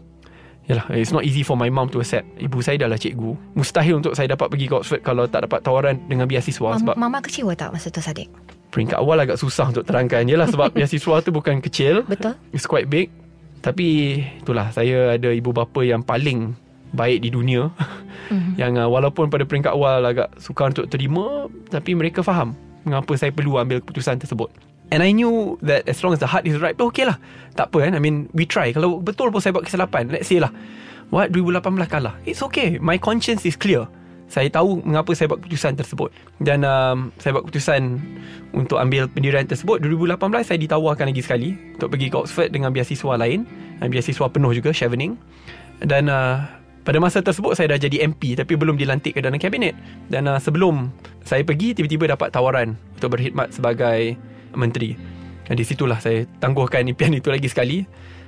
[0.67, 2.27] Yalah, it's not easy for my mom to accept.
[2.43, 3.39] Ibu saya dah lah cikgu.
[3.55, 6.75] Mustahil untuk saya dapat pergi ke Oxford kalau tak dapat tawaran dengan beasiswa.
[6.75, 8.27] Mama, sebab Mama kecewa tak masa tu Sadiq?
[8.77, 10.29] peringkat awal agak susah untuk terangkan.
[10.29, 12.05] Yalah sebab beasiswa tu bukan kecil.
[12.05, 12.37] Betul.
[12.53, 13.09] It's quite big.
[13.65, 16.53] Tapi itulah saya ada ibu bapa yang paling
[16.93, 17.73] baik di dunia.
[18.29, 18.53] Mm-hmm.
[18.61, 21.49] yang uh, walaupun pada peringkat awal agak sukar untuk terima.
[21.73, 22.53] Tapi mereka faham
[22.85, 24.53] mengapa saya perlu ambil keputusan tersebut.
[24.95, 27.19] And I knew that as long as the heart is right, okay lah.
[27.59, 27.93] Tak apa kan.
[27.99, 28.71] I mean, we try.
[28.71, 30.55] Kalau betul pun saya buat kesilapan, let's say lah.
[31.11, 32.15] What, 2018 kalah.
[32.23, 32.79] It's okay.
[32.79, 33.87] My conscience is clear.
[34.27, 36.11] Saya tahu mengapa saya buat keputusan tersebut.
[36.43, 37.99] Dan um, saya buat keputusan
[38.55, 39.83] untuk ambil pendirian tersebut.
[39.83, 43.47] 2018 saya ditawarkan lagi sekali untuk pergi ke Oxford dengan beasiswa lain.
[43.83, 45.19] Dan beasiswa penuh juga, Chevening.
[45.83, 46.43] Dan uh,
[46.87, 49.75] pada masa tersebut saya dah jadi MP tapi belum dilantik ke dalam kabinet.
[50.11, 50.91] Dan uh, sebelum
[51.23, 54.19] saya pergi, tiba-tiba dapat tawaran untuk berkhidmat sebagai
[54.57, 54.97] menteri.
[55.47, 57.87] Dan di situlah saya tangguhkan impian itu lagi sekali.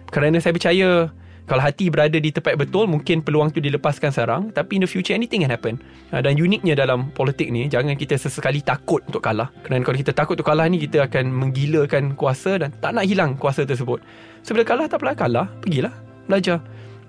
[0.08, 1.10] Kerana saya percaya
[1.48, 4.42] kalau hati berada di tempat betul, mungkin peluang tu dilepaskan sekarang.
[4.52, 5.80] Tapi in the future, anything can happen.
[6.12, 9.48] Ah, Dan uniknya dalam politik ni, jangan kita sesekali takut untuk kalah.
[9.64, 13.32] Kerana kalau kita takut untuk kalah ni, kita akan menggilakan kuasa dan tak nak hilang
[13.40, 14.04] kuasa tersebut.
[14.44, 15.46] So, bila kalah, tak apalah kalah.
[15.64, 15.96] Pergilah,
[16.28, 16.60] belajar.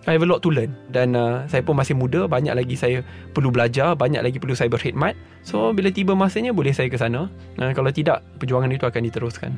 [0.09, 0.73] I have a lot to learn.
[0.89, 4.65] Dan uh, saya pun masih muda Banyak lagi saya perlu belajar Banyak lagi perlu saya
[4.65, 5.13] berkhidmat
[5.45, 7.29] So bila tiba masanya Boleh saya ke sana.
[7.61, 9.53] Uh, Kalau tidak Perjuangan itu akan diteruskan.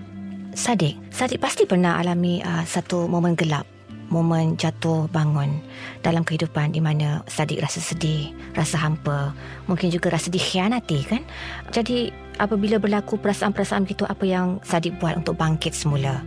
[0.52, 3.64] Sadiq, Sadiq pasti pernah alami uh, satu momen gelap,
[4.12, 5.64] momen jatuh bangun
[6.04, 9.32] dalam kehidupan di mana Sadiq rasa sedih, rasa hampa,
[9.72, 11.24] mungkin juga rasa dikhianati kan?
[11.72, 16.20] Jadi apabila berlaku perasaan-perasaan begitu apa yang Sadiq buat untuk bangkit semula?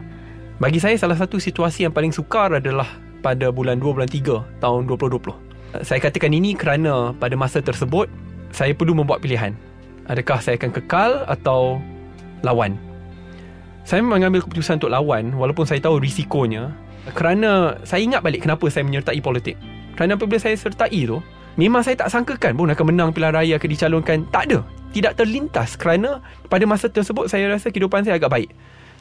[0.57, 2.89] Bagi saya salah satu situasi yang paling sukar adalah
[3.25, 8.13] Pada bulan 2 bulan 3 tahun 2020 Saya katakan ini kerana pada masa tersebut
[8.53, 9.57] Saya perlu membuat pilihan.
[10.05, 11.81] Adakah saya akan kekal Atau
[12.45, 12.77] Lawan?
[13.89, 16.69] Saya mengambil keputusan untuk lawan Walaupun saya tahu risikonya.
[17.17, 19.57] Kerana Saya ingat balik kenapa saya menyertai politik.
[19.97, 21.25] Kerana apabila saya sertai tu
[21.57, 24.29] Memang saya tak sangkakan pun akan menang pilihan raya Akan dicalonkan.
[24.29, 24.61] Tak ada.
[24.93, 25.81] Tidak terlintas.
[25.81, 26.21] Kerana
[26.53, 28.53] Pada masa tersebut Saya rasa kehidupan saya agak baik.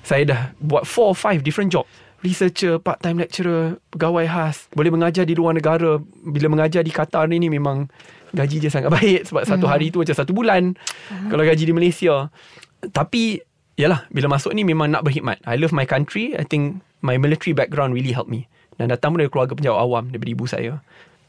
[0.03, 1.83] Saya dah buat 4 or 5 different job
[2.23, 5.99] researcher, part-time lecturer, pegawai khas, boleh mengajar di luar negara.
[6.23, 7.91] Bila mengajar di Qatar ni, ni memang
[8.33, 11.29] gaji dia sangat baik sebab satu hari tu macam satu bulan uh-huh.
[11.29, 12.31] kalau gaji di Malaysia.
[12.79, 13.43] Tapi,
[13.75, 15.43] yalah, bila masuk ni memang nak berkhidmat.
[15.43, 16.33] I love my country.
[16.33, 18.47] I think my military background really help me.
[18.79, 20.81] Dan datang pun dari keluarga penjawat awam daripada ibu saya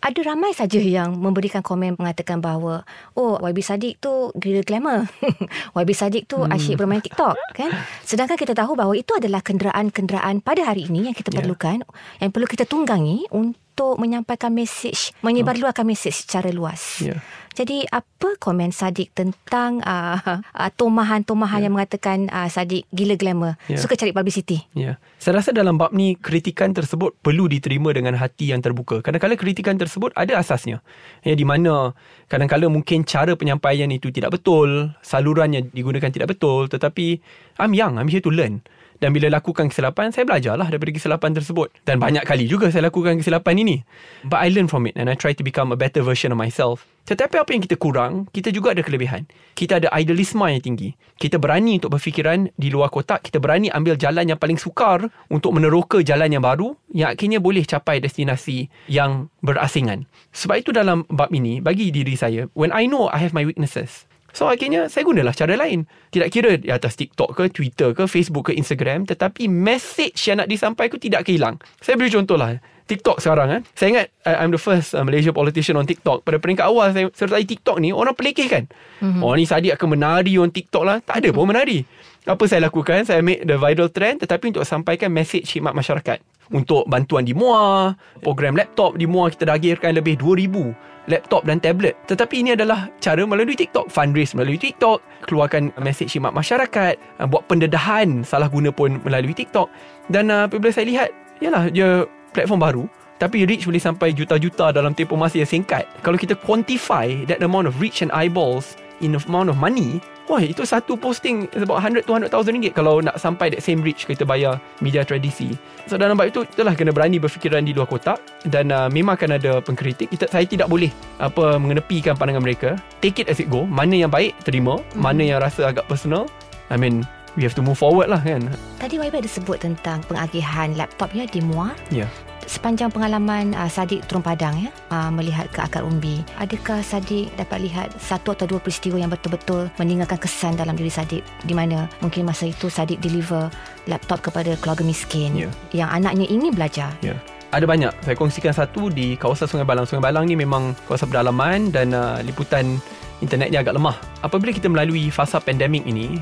[0.04, 2.84] ada ramai saja yang memberikan komen mengatakan bahawa
[3.16, 5.08] oh YB Sadiq tu gila glamour.
[5.80, 6.52] YB Sadiq tu hmm.
[6.52, 7.72] asyik bermain TikTok kan.
[8.04, 11.40] Sedangkan kita tahu bahawa itu adalah kenderaan-kenderaan pada hari ini yang kita yeah.
[11.40, 11.80] perlukan
[12.20, 13.63] yang perlu kita tunggangi untuk
[13.98, 17.02] menyampaikan mesej, menyebarluaskan mesej secara luas.
[17.02, 17.18] Yeah.
[17.54, 21.64] Jadi apa komen Sadik tentang uh, uh, tomahan-tomahan yeah.
[21.70, 23.78] yang mengatakan uh, Sadik gila glamour, yeah.
[23.78, 24.66] suka cari publicity?
[24.74, 24.82] Ya.
[24.82, 24.94] Yeah.
[25.22, 29.06] Saya rasa dalam bab ni kritikan tersebut perlu diterima dengan hati yang terbuka.
[29.06, 30.82] Kadang-kadang kritikan tersebut ada asasnya.
[31.22, 31.94] Ya di mana
[32.26, 37.22] kadang-kadang mungkin cara penyampaian itu tidak betul, salurannya digunakan tidak betul, tetapi
[37.62, 38.66] I'm young, I'm here to learn.
[39.04, 41.68] Dan bila lakukan kesilapan Saya belajarlah daripada kesilapan tersebut.
[41.84, 43.76] Dan banyak kali juga saya lakukan kesilapan ini.
[44.24, 46.88] But I learn from it And I try to become a better version of myself.
[47.04, 49.28] Tetapi apa yang kita kurang Kita juga ada kelebihan.
[49.52, 50.96] Kita ada idealisme yang tinggi.
[51.20, 53.28] Kita berani untuk berfikiran Di luar kotak.
[53.28, 57.68] Kita berani ambil jalan yang paling sukar Untuk meneroka jalan yang baru Yang akhirnya boleh
[57.68, 60.08] capai destinasi Yang berasingan.
[60.32, 64.08] Sebab itu dalam bab ini Bagi diri saya When I know I have my weaknesses
[64.34, 65.86] So akhirnya saya gunalah cara lain.
[66.10, 69.06] Tidak kira di atas TikTok ke, Twitter ke, Facebook ke, Instagram.
[69.06, 71.62] Tetapi message yang nak disampaikan tidak kehilang.
[71.78, 72.58] Saya beri contoh lah.
[72.84, 73.62] TikTok sekarang kan.
[73.72, 76.26] Saya ingat I'm the first uh, Malaysia politician on TikTok.
[76.26, 78.68] Pada peringkat awal saya sertai TikTok ni, orang pelekeh kan.
[79.00, 79.22] Mm-hmm.
[79.24, 80.98] Oh ni Sadiq akan menari on TikTok lah.
[81.00, 81.86] Tak ada pun menari.
[82.28, 83.08] Apa saya lakukan?
[83.08, 86.20] Saya make the viral trend tetapi untuk sampaikan message khidmat masyarakat.
[86.52, 91.60] Untuk bantuan di MUA, program laptop di MUA kita dah agirkan lebih 2000 laptop dan
[91.60, 91.96] tablet.
[92.08, 93.88] Tetapi ini adalah cara melalui TikTok.
[93.92, 95.00] Fundraise melalui TikTok.
[95.28, 96.94] Keluarkan mesej khidmat masyarakat.
[97.20, 99.68] Uh, buat pendedahan salah guna pun melalui TikTok.
[100.08, 101.08] Dan uh, apabila saya lihat,
[101.40, 102.84] yalah, dia platform baru.
[103.14, 105.86] Tapi reach boleh sampai juta-juta dalam tempoh masa yang singkat.
[106.02, 110.64] Kalau kita quantify that amount of reach and eyeballs in amount of money, Wah itu
[110.64, 115.52] satu posting About 100-200,000 ringgit Kalau nak sampai that same reach Kita bayar media tradisi.
[115.84, 119.36] So dalam bab itu Itulah kena berani berfikiran di luar kotak Dan uh, memang akan
[119.36, 120.08] ada pengkritik.
[120.08, 120.88] Kita, Saya tidak boleh
[121.20, 122.70] apa Mengenepikan pandangan mereka.
[123.04, 123.68] Take it as it go.
[123.68, 124.80] Mana yang baik Terima.
[124.80, 125.00] Mm-hmm.
[125.00, 126.24] Mana yang rasa agak personal
[126.72, 127.04] I mean
[127.34, 128.46] We have to move forward lah kan?
[128.80, 132.08] Tadi YB ada sebut tentang Pengagihan laptop ya Di MUA Ya.
[132.08, 137.32] yeah sepanjang pengalaman uh, Sadik turun padang ya uh, melihat ke akar umbi adakah Sadik
[137.36, 141.90] dapat lihat satu atau dua peristiwa yang betul-betul meninggalkan kesan dalam diri Sadik di mana
[142.04, 143.48] mungkin masa itu Sadik deliver
[143.90, 145.52] laptop kepada keluarga miskin yeah.
[145.72, 147.16] yang anaknya ingin belajar yeah.
[147.54, 147.94] Ada banyak.
[148.02, 149.86] Saya kongsikan satu di kawasan Sungai Balang.
[149.86, 152.82] Sungai Balang ni memang kawasan pedalaman dan uh, liputan
[153.22, 153.94] internetnya agak lemah.
[154.26, 156.18] Apabila kita melalui fasa pandemik ini,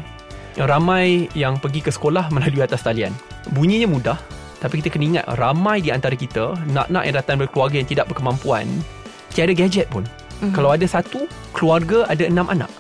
[0.60, 3.16] yang ramai yang pergi ke sekolah melalui atas talian.
[3.56, 4.18] Bunyinya mudah,
[4.62, 8.06] tapi kita kena ingat Ramai di antara kita Nak-nak yang datang dari keluarga Yang tidak
[8.14, 8.70] berkemampuan
[9.34, 10.06] Tiada gadget pun.
[10.06, 10.54] Mm-hmm.
[10.54, 12.70] Kalau ada satu Keluarga ada enam anak.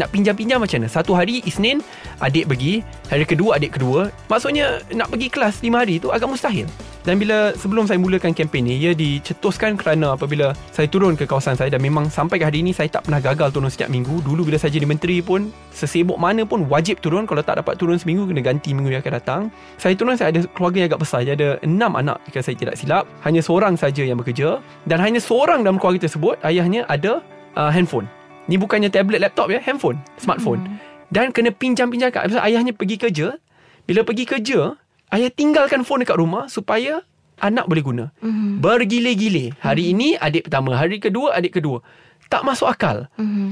[0.00, 0.88] Nak pinjam-pinjam macam mana?
[0.88, 1.84] Satu hari Isnin
[2.24, 2.80] Adik pergi.
[3.12, 4.08] Hari kedua adik kedua.
[4.32, 6.64] Maksudnya Nak pergi kelas lima hari tu Agak mustahil
[7.06, 11.54] dan bila sebelum saya mulakan kempen ni, ia dicetuskan kerana apabila saya turun ke kawasan
[11.54, 14.26] saya dan memang sampai ke hari ini saya tak pernah gagal turun setiap minggu.
[14.26, 17.22] Dulu bila saya jadi menteri pun, sesibuk mana pun wajib turun.
[17.22, 19.40] Kalau tak dapat turun seminggu, kena ganti minggu yang akan datang.
[19.78, 21.22] Saya turun, saya ada keluarga yang agak besar.
[21.22, 23.06] Saya ada enam anak jika saya tidak silap.
[23.22, 24.58] Hanya seorang saja yang bekerja.
[24.90, 27.22] Dan hanya seorang dalam keluarga tersebut, ayahnya ada
[27.54, 28.10] uh, handphone.
[28.50, 30.58] Ni bukannya tablet, laptop ya, handphone, smartphone.
[30.58, 30.82] Hmm.
[31.14, 32.34] Dan kena pinjam-pinjamkan.
[32.34, 33.38] Ayahnya pergi kerja.
[33.86, 34.74] Bila pergi kerja,
[35.16, 37.00] Ayah tinggalkan phone dekat rumah supaya
[37.40, 38.04] anak boleh guna.
[38.20, 38.60] Mm-hmm.
[38.60, 39.56] Bergile-gile.
[39.64, 39.96] Hari mm-hmm.
[39.96, 41.80] ini adik pertama, hari kedua adik kedua.
[42.28, 43.08] Tak masuk akal.
[43.16, 43.48] Mm-hmm.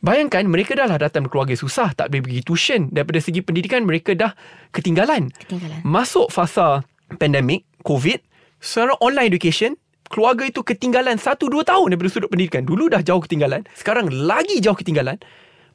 [0.00, 2.88] Bayangkan mereka dah lah datang keluarga susah, tak boleh pergi tuition.
[2.88, 4.32] Daripada segi pendidikan mereka dah
[4.72, 5.28] ketinggalan.
[5.36, 5.84] ketinggalan.
[5.84, 6.80] Masuk fasa
[7.20, 8.18] pandemik, COVID,
[8.56, 9.76] secara online education,
[10.08, 12.64] keluarga itu ketinggalan 1 2 tahun daripada sudut pendidikan.
[12.64, 15.20] Dulu dah jauh ketinggalan, sekarang lagi jauh ketinggalan.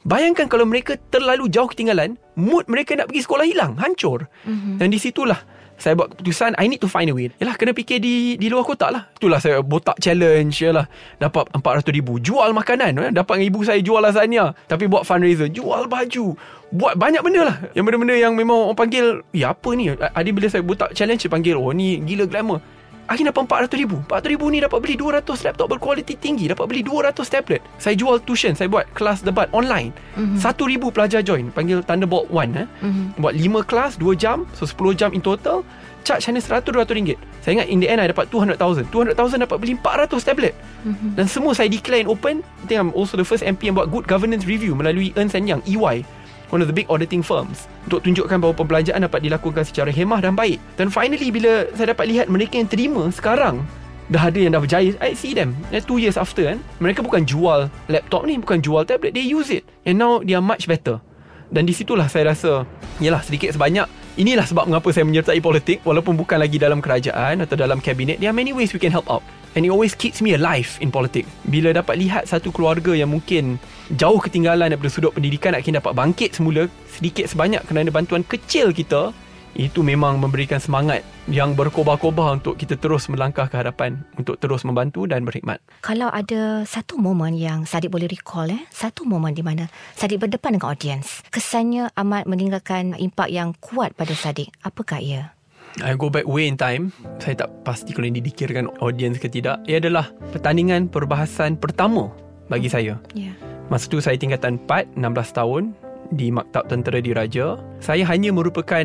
[0.08, 4.32] Bayangkan kalau mereka terlalu jauh ketinggalan, mood mereka nak pergi sekolah hilang, hancur.
[4.48, 4.80] Mm-hmm.
[4.80, 5.44] Dan di situlah
[5.78, 7.28] saya buat keputusan I need to find a way.
[7.38, 9.04] Yalah kena fikir di di luar kotak lah.
[9.20, 10.88] Itulah saya botak challenge yalah.
[11.20, 13.12] Dapat 400 ribu jual makanan, eh?
[13.12, 16.34] dapat dengan ibu saya jual lasagna, tapi buat fundraiser, jual baju.
[16.68, 20.52] Buat banyak benda lah Yang benda-benda yang memang orang panggil Ya apa ni Adi bila
[20.52, 22.60] saya botak challenge Dia panggil Oh ni gila glamour
[23.08, 23.98] Akhir dapat 400 ribu.
[24.12, 26.52] 400 ribu ni dapat beli 200 laptop berkualiti tinggi.
[26.52, 27.64] Dapat beli 200 tablet.
[27.80, 29.96] Saya jual tuition Saya buat kelas debat online.
[30.20, 30.44] Mm-hmm.
[30.44, 31.48] 1,000 pelajar join.
[31.56, 32.68] Panggil Thunderbolt 1 eh.
[32.68, 33.06] mm-hmm.
[33.24, 34.44] Buat 5 kelas 2 jam.
[34.52, 35.64] So 10 jam in total.
[36.04, 37.20] Charge hanya 100-200 ringgit.
[37.44, 40.54] Saya ingat in the end I dapat 200,000 200,000 dapat beli 400 tablet.
[40.84, 41.12] Mm-hmm.
[41.16, 42.44] Dan semua saya declare in open.
[42.44, 45.64] I think I'm also the first MP yang buat good governance review Melalui Ernst Young
[45.64, 46.04] EY
[46.50, 50.34] one of the big auditing firms untuk tunjukkan bahawa pembelanjaan dapat dilakukan secara hemah dan
[50.34, 50.60] baik.
[50.80, 53.64] Dan finally bila saya dapat lihat mereka yang terima sekarang
[54.08, 55.56] dah ada yang dah berjaya I see them.
[55.68, 56.64] Yeah, two years after kan?
[56.80, 59.68] Mereka bukan jual laptop ni bukan jual tablet they use it.
[59.84, 61.04] And now they are much better.
[61.48, 62.68] Dan di situlah saya rasa
[63.00, 67.54] yalah sedikit sebanyak inilah sebab mengapa saya menyertai politik walaupun bukan lagi dalam kerajaan atau
[67.54, 69.22] dalam kabinet there are many ways we can help out
[69.58, 71.26] And it always keeps me alive in politik.
[71.50, 73.58] Bila dapat lihat satu keluarga yang mungkin
[73.98, 79.10] jauh ketinggalan daripada sudut pendidikan akhirnya dapat bangkit semula sedikit sebanyak kerana bantuan kecil kita,
[79.58, 85.10] itu memang memberikan semangat yang berkobar-kobar untuk kita terus melangkah ke hadapan untuk terus membantu
[85.10, 85.58] dan berkhidmat.
[85.82, 89.66] Kalau ada satu momen yang Sadiq boleh recall eh, satu momen di mana
[89.98, 94.54] Sadiq berdepan dengan audiens, kesannya amat meninggalkan impak yang kuat pada Sadiq.
[94.62, 95.37] Apakah ia?
[95.86, 96.90] I go back way in time.
[97.22, 99.62] Saya tak pasti kalau ini dikirakan audience ke tidak.
[99.70, 102.10] Ia adalah pertandingan perbahasan pertama
[102.50, 102.98] bagi saya.
[103.14, 103.38] Yeah.
[103.68, 105.76] Masa tu saya tingkatan 4, 16 tahun
[106.16, 108.84] Di Maktab Tentera Diraja Saya hanya merupakan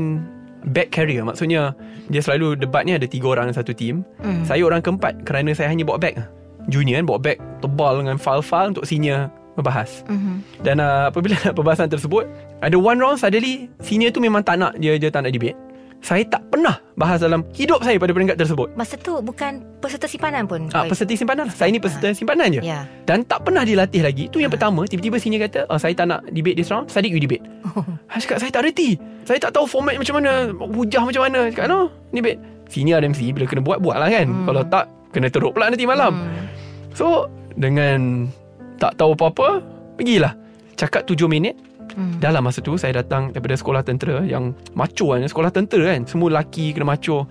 [0.74, 1.22] back carrier.
[1.22, 1.74] Maksudnya
[2.11, 4.02] Dia selalu debat ni ada tiga orang dalam satu team.
[4.26, 4.42] Mm.
[4.42, 6.18] Saya orang keempat Kerana saya hanya bawa bag
[6.66, 10.02] Junior kan bawa bag tebal dengan file-file Untuk senior membahas.
[10.09, 10.37] Mm-hmm.
[10.64, 12.26] Dan uh, apabila perbahasan tersebut
[12.59, 15.55] Ada one round suddenly Senior tu memang tak nak Dia, dia tak nak debate
[16.03, 20.51] Saya tak pernah bahas dalam hidup saya pada peringkat tersebut Masa tu bukan peserta simpanan
[20.51, 20.67] pun.
[20.75, 21.55] Ah, peserta simpanan lah.
[21.55, 22.61] Saya ni peserta simpanan je.
[22.61, 22.91] Ya.
[23.07, 24.27] Dan tak pernah dilatih lagi.
[24.27, 24.59] Itu yang Ah.
[24.59, 24.83] pertama.
[24.83, 26.91] Tiba-tiba senior kata, oh, saya tak nak debate this round.
[26.91, 27.47] Sadiq you debate.
[28.12, 28.99] Saya cakap, saya tak reti.
[29.25, 30.53] Saya tak tahu format macam mana.
[30.53, 31.49] Hujah macam mana.
[31.49, 32.37] Cakap, no, debate.
[32.69, 33.33] Senior ada MC.
[33.33, 34.27] Bila kena buat, buat lah kan.
[34.29, 34.45] Hmm.
[34.45, 36.12] Kalau tak, kena teruk pula nanti malam.
[36.21, 36.45] Hmm.
[36.93, 38.29] So, dengan
[38.77, 39.65] tak tahu apa-apa,
[39.97, 40.37] pergilah.
[40.77, 41.57] Cakap tujuh minit.
[41.92, 42.18] Hmm.
[42.18, 46.09] Dalam masa tu saya datang daripada sekolah tentera yang macho kan sekolah tentera kan.
[46.09, 47.28] Semua lelaki kena macho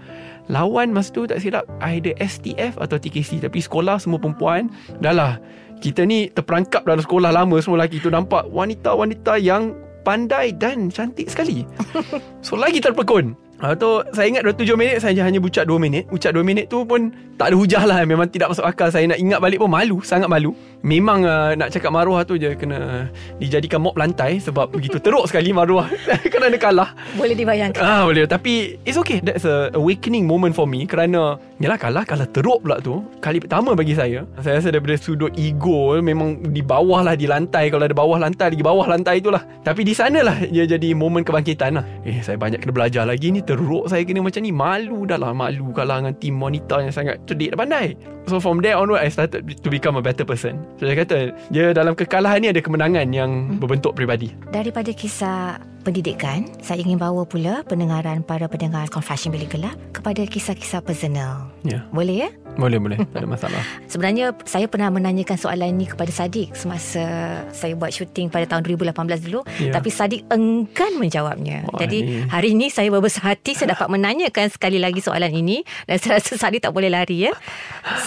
[0.50, 4.69] lawan masa tu tak silap either STF atau TKC tapi sekolah semua perempuan.
[5.00, 5.34] Dah lah
[5.82, 8.13] kita ni terperangkap dalam sekolah lama semua lelaki tu.
[8.13, 11.65] Nampak wanita-wanita yang pandai dan cantik sekali.
[12.45, 16.10] So lagi terpekun Ha, tu saya ingat 27 minit saya hanya bucat 2 minit.
[16.10, 18.02] Bucat 2 minit tu pun tak ada hujah lah.
[18.10, 18.89] Memang tidak masuk akal.
[18.89, 20.02] Saya nak ingat balik pun malu.
[20.02, 20.58] Sangat malu.
[20.82, 23.06] Memang uh, nak cakap maruah tu je kena
[23.38, 25.86] dijadikan mop lantai sebab begitu teruk sekali maruah
[26.34, 26.97] kerana kalah.
[27.13, 27.78] Boleh dibayangkan.
[27.86, 29.21] Ah boleh tapi it's okay.
[29.21, 33.06] That's a awakening moment for me kerana yalah kalah kalah teruk pula tu.
[33.21, 34.26] Kali pertama bagi saya.
[34.41, 38.50] Saya rasa daripada sudut ego memang di bawah lah di lantai kalau ada bawah lantai
[38.50, 39.45] lagi bawah lantai itulah.
[39.62, 41.86] Tapi di sanalah dia jadi momen kebangkitan lah.
[42.02, 45.36] Eh saya banyak kena belajar lagi ni teruk saya kena macam ni malu dah lah
[45.36, 47.88] malu kalah dengan tim wanita yang sangat cerdik dan pandai.
[48.32, 50.64] So from there onward I started to become a better person.
[50.80, 54.32] So saya kata dia dalam kekalahan ni ada kemenangan yang berbentuk peribadi.
[54.56, 60.80] Daripada kisah pendidikan, saya ingin bawa pula pendengaran para pendengar Confession Bilik Gelap kepada kisah-kisah
[60.80, 61.50] personal.
[61.62, 61.82] Ya.
[61.89, 62.30] Boleh ya?
[62.52, 63.63] Boleh boleh tak ada masalah.
[63.86, 67.04] Sebenarnya saya pernah menanyakan soalan ini kepada Sadiq semasa
[67.50, 69.72] saya buat syuting pada tahun 2018 dulu Ya.
[69.72, 71.65] tapi Sadiq enggan menjawabnya.
[71.67, 75.63] Wah, Jadi ini- hari ini saya berbesar hati saya dapat menanyakan sekali lagi soalan ini
[75.86, 77.34] dan saya rasa Sadiq tak boleh lari ya.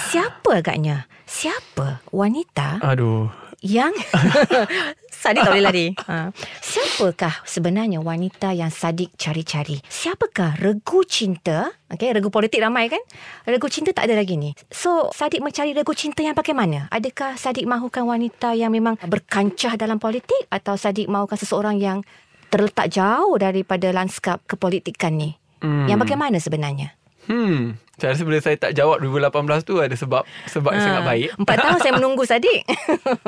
[0.09, 1.09] Siapa agaknya?
[1.25, 3.33] Siapa wanita Aduh.
[3.65, 3.91] Yang
[5.25, 5.87] Sadiq tak boleh lari.
[6.05, 6.29] Ha.
[6.61, 9.81] Siapakah sebenarnya wanita yang Sadiq cari-cari?
[9.89, 11.73] Siapakah regu cinta?
[11.89, 13.01] Okay, regu politik ramai kan?
[13.49, 14.53] Regu cinta tak ada lagi ni.
[14.69, 16.93] So, Sadiq mencari regu cinta yang bagaimana?
[16.93, 20.45] Adakah Sadiq mahukan wanita yang memang berkancah dalam politik?
[20.53, 22.05] Atau Sadiq mahukan seseorang yang
[22.53, 25.33] terletak jauh daripada lanskap kepolitikan ni?
[25.65, 25.89] Hmm.
[25.89, 26.93] Yang bagaimana sebenarnya?
[27.25, 27.77] Hmm.
[27.95, 29.31] Saya rasa bila saya tak jawab 2018
[29.63, 31.29] tu ada sebab sebab yang sangat baik.
[31.31, 31.39] Ha.
[31.39, 32.67] Empat tahun saya menunggu Sadiq.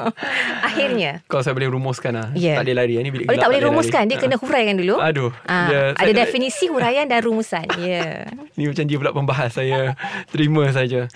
[0.67, 1.23] Akhirnya.
[1.27, 2.29] Kalau saya boleh rumuskan lah.
[2.35, 2.59] Ya.
[2.59, 2.95] Tak boleh lari.
[2.99, 3.71] Ni bilik Oh, gelap tak boleh lari.
[3.71, 4.03] rumuskan.
[4.05, 4.23] Dia Ha.
[4.23, 4.95] kena huraikan dulu.
[4.99, 5.31] Aduh.
[5.45, 7.67] Ah, Dia- ada saya- definisi huraian dan rumusan.
[7.79, 7.87] Ya.
[7.87, 8.17] Yeah.
[8.55, 9.95] Ni macam dia pula pembahas Saya
[10.29, 11.07] terima saja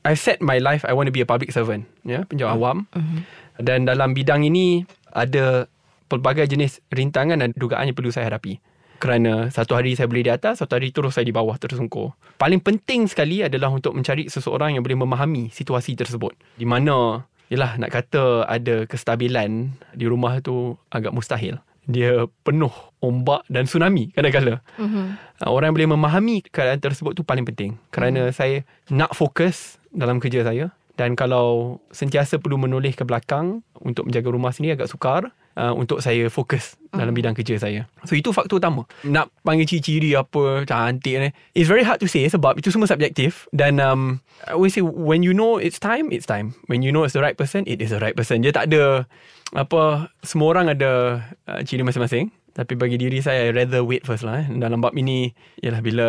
[0.00, 3.18] I set my life I want to be a public servant ya, Penjawat awam Mhm.
[3.58, 5.66] Dan dalam bidang ini Ada
[6.06, 8.62] pelbagai jenis rintangan Dan dugaan yang perlu saya hadapi
[8.98, 12.58] Kerana satu hari saya boleh di atas Satu hari terus saya di bawah tersungkur Paling
[12.58, 17.94] penting sekali adalah Untuk mencari seseorang yang boleh memahami Situasi tersebut Di mana Yelah nak
[17.94, 25.28] kata ada kestabilan Di rumah tu agak mustahil Dia penuh ombak dan tsunami kadang-kadang Mm-hmm.
[25.38, 27.78] Uh, Orang yang boleh memahami keadaan tersebut tu paling penting.
[27.94, 28.34] Kerana hmm.
[28.34, 30.74] saya nak fokus dalam kerja saya.
[30.98, 35.30] Dan kalau sentiasa perlu menoleh ke belakang untuk menjaga rumah sendiri agak sukar.
[35.58, 37.90] Uh, untuk saya fokus dalam bidang kerja saya.
[38.06, 38.86] So itu faktor utama.
[39.02, 41.28] Nak panggil ciri-ciri apa cantik ni.
[41.58, 45.26] It's very hard to say sebab itu semua subjektif dan um, I always say when
[45.26, 46.54] you know it's time, it's time.
[46.70, 48.46] When you know it's the right person, it is the right person.
[48.46, 49.04] Dia tak ada
[49.52, 52.30] apa semua orang ada uh, ciri masing-masing.
[52.58, 54.50] Tapi bagi diri saya I rather wait first lah eh.
[54.50, 55.30] Dalam bab ini
[55.62, 56.08] Ialah bila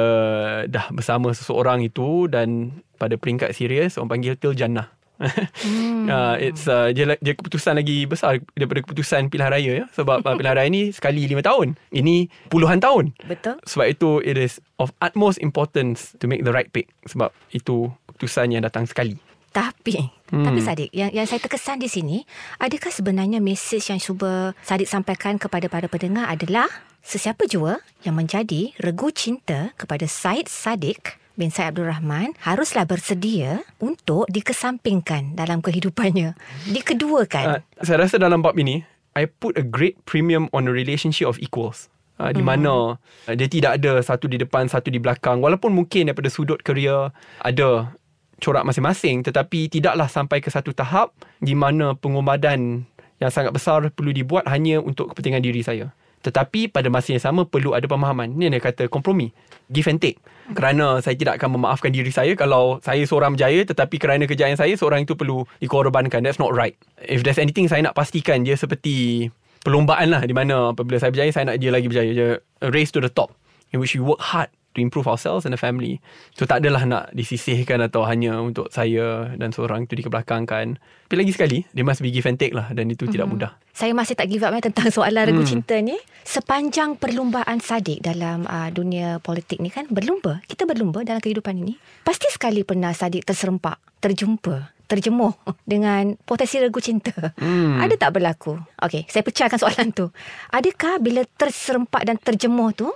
[0.65, 6.07] Dah bersama seseorang itu Dan Pada peringkat serius Orang panggil till jannah hmm.
[6.07, 9.85] uh, It's uh, dia, dia keputusan lagi besar Daripada keputusan pilihan raya ya.
[9.93, 14.39] Sebab uh, pilihan raya ni Sekali lima tahun Ini puluhan tahun Betul Sebab itu It
[14.39, 19.19] is of utmost importance To make the right pick Sebab itu Keputusan yang datang sekali
[19.49, 19.97] tapi
[20.29, 20.45] hmm.
[20.45, 22.21] tapi Sadik yang yang saya terkesan di sini
[22.61, 26.69] adakah sebenarnya mesej yang cuba Sadik sampaikan kepada para pendengar adalah
[27.01, 33.63] sesiapa jua yang menjadi regu cinta kepada Said Sadik bin Said Abdul Rahman haruslah bersedia
[33.79, 36.35] untuk dikesampingkan dalam kehidupannya.
[36.75, 37.45] Dikeduakan.
[37.47, 38.83] Uh, saya rasa dalam bab ini
[39.15, 41.87] I put a great premium on a relationship of equals.
[42.19, 45.39] Uh, di mana uh, dia tidak ada satu di depan satu di belakang.
[45.39, 47.95] Walaupun mungkin daripada sudut kerja ada
[48.43, 52.83] corak masing-masing tetapi tidaklah sampai ke satu tahap di mana pengumadan
[53.19, 55.91] yang sangat besar perlu dibuat hanya untuk kepentingan diri saya.
[56.19, 58.35] Tetapi pada masa yang sama perlu ada pemahaman.
[58.35, 59.31] Ini yang kata kompromi.
[59.71, 60.19] Give and take.
[60.51, 64.73] Kerana saya tidak akan memaafkan diri saya kalau saya seorang berjaya tetapi kerana kejayaan saya
[64.75, 66.25] seorang itu perlu dikorbankan.
[66.25, 66.75] That's not right.
[66.99, 69.29] If there's anything saya nak pastikan dia seperti
[69.63, 72.11] perlombaan lah di mana apabila saya berjaya saya nak dia lagi berjaya.
[72.11, 72.29] Dia
[72.67, 73.31] race to the top
[73.71, 75.97] in which we work hard to improve ourselves and the family.
[76.37, 80.77] So tak adalah nak disisihkan atau hanya untuk saya dan seorang itu dikebelakangkan.
[80.79, 83.13] Tapi lagi sekali, dia must be give and take lah dan itu mm-hmm.
[83.13, 83.51] tidak mudah.
[83.73, 85.49] Saya masih tak give up eh, tentang soalan regu hmm.
[85.49, 85.95] cinta ni.
[86.27, 90.43] Sepanjang perlumbaan Sadik dalam uh, dunia politik ni kan, berlumba.
[90.45, 91.79] Kita berlumba dalam kehidupan ini.
[92.03, 95.37] Pasti sekali pernah Sadik terserempak, terjumpa terjemuh
[95.69, 97.13] dengan potensi regu cinta.
[97.37, 97.77] Hmm.
[97.77, 98.57] Ada tak berlaku?
[98.81, 100.09] Okey, saya pecahkan soalan tu.
[100.49, 102.89] Adakah bila terserempak dan terjemuh tu,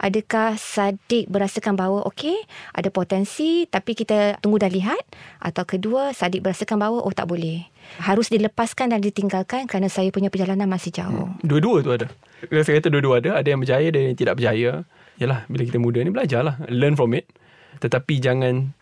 [0.00, 2.34] adakah Sadik berasakan bahawa okey
[2.74, 5.00] ada potensi tapi kita tunggu dan lihat
[5.42, 7.66] atau kedua Sadik berasakan bahawa oh tak boleh
[8.00, 11.30] harus dilepaskan dan ditinggalkan kerana saya punya perjalanan masih jauh.
[11.30, 11.40] Hmm.
[11.44, 12.06] Dua-dua tu ada.
[12.64, 14.84] Saya kata dua-dua ada, ada yang berjaya ada yang tidak berjaya.
[15.20, 17.28] Yalah bila kita muda ni belajarlah, learn from it.
[17.78, 18.74] Tetapi jangan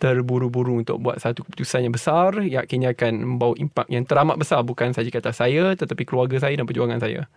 [0.00, 4.64] terburu-buru untuk buat satu keputusan yang besar yang akhirnya akan membawa impak yang teramat besar
[4.64, 7.28] bukan saja kata saya tetapi keluarga saya dan perjuangan saya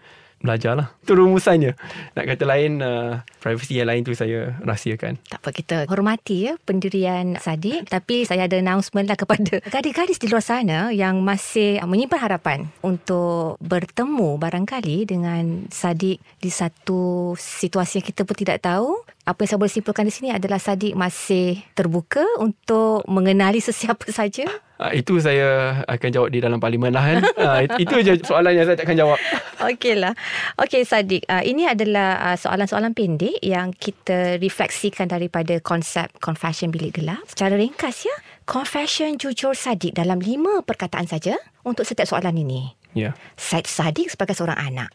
[0.44, 0.92] belajarlah.
[1.02, 1.74] Itu rumusannya.
[2.20, 5.16] Nak kata lain, uh, privacy yang lain tu saya rahsiakan.
[5.32, 7.88] Tak apa, kita hormati ya pendirian Sadiq.
[7.88, 13.56] Tapi saya ada announcement lah kepada gadis-gadis di luar sana yang masih menyimpan harapan untuk
[13.64, 19.00] bertemu barangkali dengan Sadiq di satu situasi yang kita pun tidak tahu.
[19.24, 24.44] Apa yang saya boleh simpulkan di sini adalah Sadiq masih terbuka untuk mengenali sesiapa saja.
[24.76, 27.24] Uh, itu saya akan jawab di dalam parlimen lah kan.
[27.40, 29.16] Uh, itu je soalan yang saya akan jawab.
[29.72, 30.12] Okeylah.
[30.60, 37.00] Okey Sadiq, uh, ini adalah uh, soalan-soalan pendek yang kita refleksikan daripada konsep confession bilik
[37.00, 37.24] gelap.
[37.24, 42.76] Secara ringkas ya, confession jujur Sadiq dalam lima perkataan saja untuk setiap soalan ini.
[42.92, 43.02] Ya.
[43.08, 43.14] Yeah.
[43.40, 44.92] Said Sadiq sebagai seorang anak.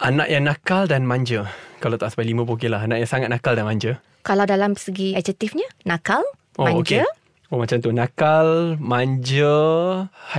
[0.00, 1.44] Anak yang nakal dan manja.
[1.76, 2.88] Kalau tak sampai lima pun okey lah.
[2.88, 4.00] Anak yang sangat nakal dan manja.
[4.24, 6.24] Kalau dalam segi adjektifnya, nakal,
[6.56, 7.04] oh, manja.
[7.04, 7.20] Okay.
[7.50, 9.58] Oh macam tu Nakal Manja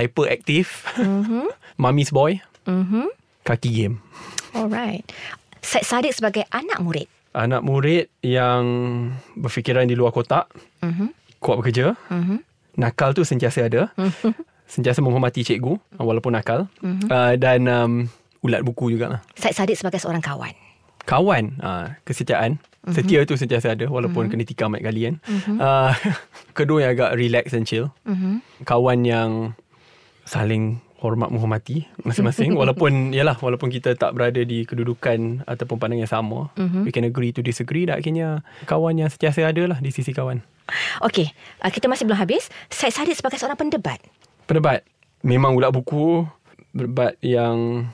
[0.00, 1.44] Hyperactive mm-hmm.
[1.84, 3.04] Mummy's boy mm-hmm.
[3.44, 4.00] Kaki game
[4.56, 5.04] Alright
[5.60, 7.04] Said Sadiq sebagai anak murid
[7.36, 8.64] Anak murid yang
[9.36, 10.48] Berfikiran di luar kotak
[10.80, 11.36] mm-hmm.
[11.36, 12.38] Kuat bekerja mm-hmm.
[12.80, 14.32] Nakal tu sentiasa ada mm-hmm.
[14.64, 17.12] Sentiasa menghormati cikgu Walaupun nakal mm-hmm.
[17.12, 17.92] uh, Dan um,
[18.42, 19.22] Ulat buku jugalah.
[19.38, 20.50] Said Sadiq sebagai seorang kawan.
[21.06, 21.44] Kawan?
[21.62, 22.58] Uh, Kesetiaan.
[22.58, 22.94] Mm-hmm.
[22.98, 24.42] Setia tu sentiasa ada Walaupun mm-hmm.
[24.42, 25.56] kena tikam banyak kali kan mm-hmm.
[25.62, 25.94] uh,
[26.58, 27.94] Kedua yang agak relax and chill.
[28.02, 28.66] Mm-hmm.
[28.66, 29.30] Kawan yang
[30.26, 36.10] Saling hormat menghormati Masing-masing Walaupun Yalah Walaupun kita tak berada di kedudukan Ataupun pandangan yang
[36.10, 36.82] sama mm-hmm.
[36.82, 38.42] We can agree to disagree Dan akhirnya.
[38.66, 40.42] Kawan yang sentiasa ada lah Di sisi kawan.
[41.06, 41.30] Okay
[41.62, 42.50] uh, Kita masih belum habis.
[42.66, 44.02] Saya Sadid sebagai seorang pendebat.
[44.50, 44.82] Pendebat.
[45.22, 46.26] Memang ulat buku
[46.74, 47.86] Berdebat yang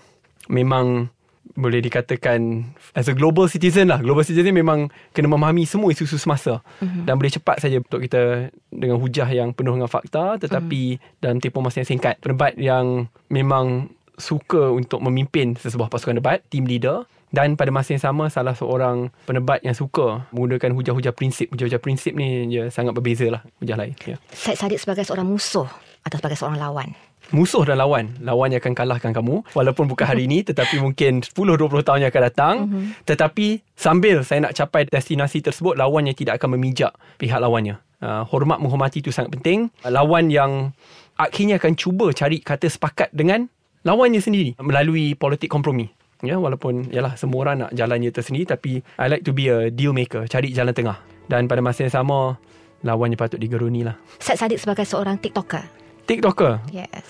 [0.49, 1.13] Memang
[1.59, 6.63] boleh dikatakan as a global citizen lah global citizen memang kena memahami semua isu-isu semasa
[6.79, 7.03] mm-hmm.
[7.03, 11.19] dan boleh cepat saja untuk kita dengan hujah yang penuh dengan fakta tetapi mm-hmm.
[11.19, 16.67] dalam tempoh masa yang singkat pendebat yang memang suka untuk memimpin sesebuah pasukan debat team
[16.67, 21.83] leader dan pada masa yang sama salah seorang penebat yang suka menggunakan hujah-hujah prinsip hujah-hujah
[21.83, 24.17] prinsip ni dia sangat berbeza lah hujah lain ya.
[24.33, 25.69] Syed Saddiq sebagai seorang musuh
[26.03, 26.89] atau sebagai seorang lawan
[27.31, 28.17] musuh dan lawan.
[28.21, 29.45] Lawan yang akan kalahkan kamu.
[29.53, 32.55] Walaupun bukan hari ini tetapi mungkin 10-20 tahun yang akan datang.
[32.67, 32.85] Mm-hmm.
[33.05, 37.81] Tetapi sambil saya nak capai destinasi tersebut, lawan yang tidak akan memijak pihak lawannya.
[37.99, 39.75] Uh, hormat menghormati itu sangat penting.
[39.83, 40.71] Uh, lawan yang
[41.19, 43.51] akhirnya akan cuba cari kata sepakat dengan
[43.83, 45.91] lawannya sendiri melalui politik kompromi.
[46.19, 49.95] Ya, walaupun yalah semua orang nak jalannya tersendiri tapi I like to be a deal
[49.95, 50.99] maker, cari jalan tengah.
[51.31, 52.39] Dan pada masa yang sama
[52.83, 53.95] lawannya patut digeruni lah.
[54.19, 55.88] Said Sadiq sebagai seorang TikToker.
[56.09, 56.65] TikToker.
[56.73, 57.05] Yes.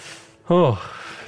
[0.50, 0.74] Oh,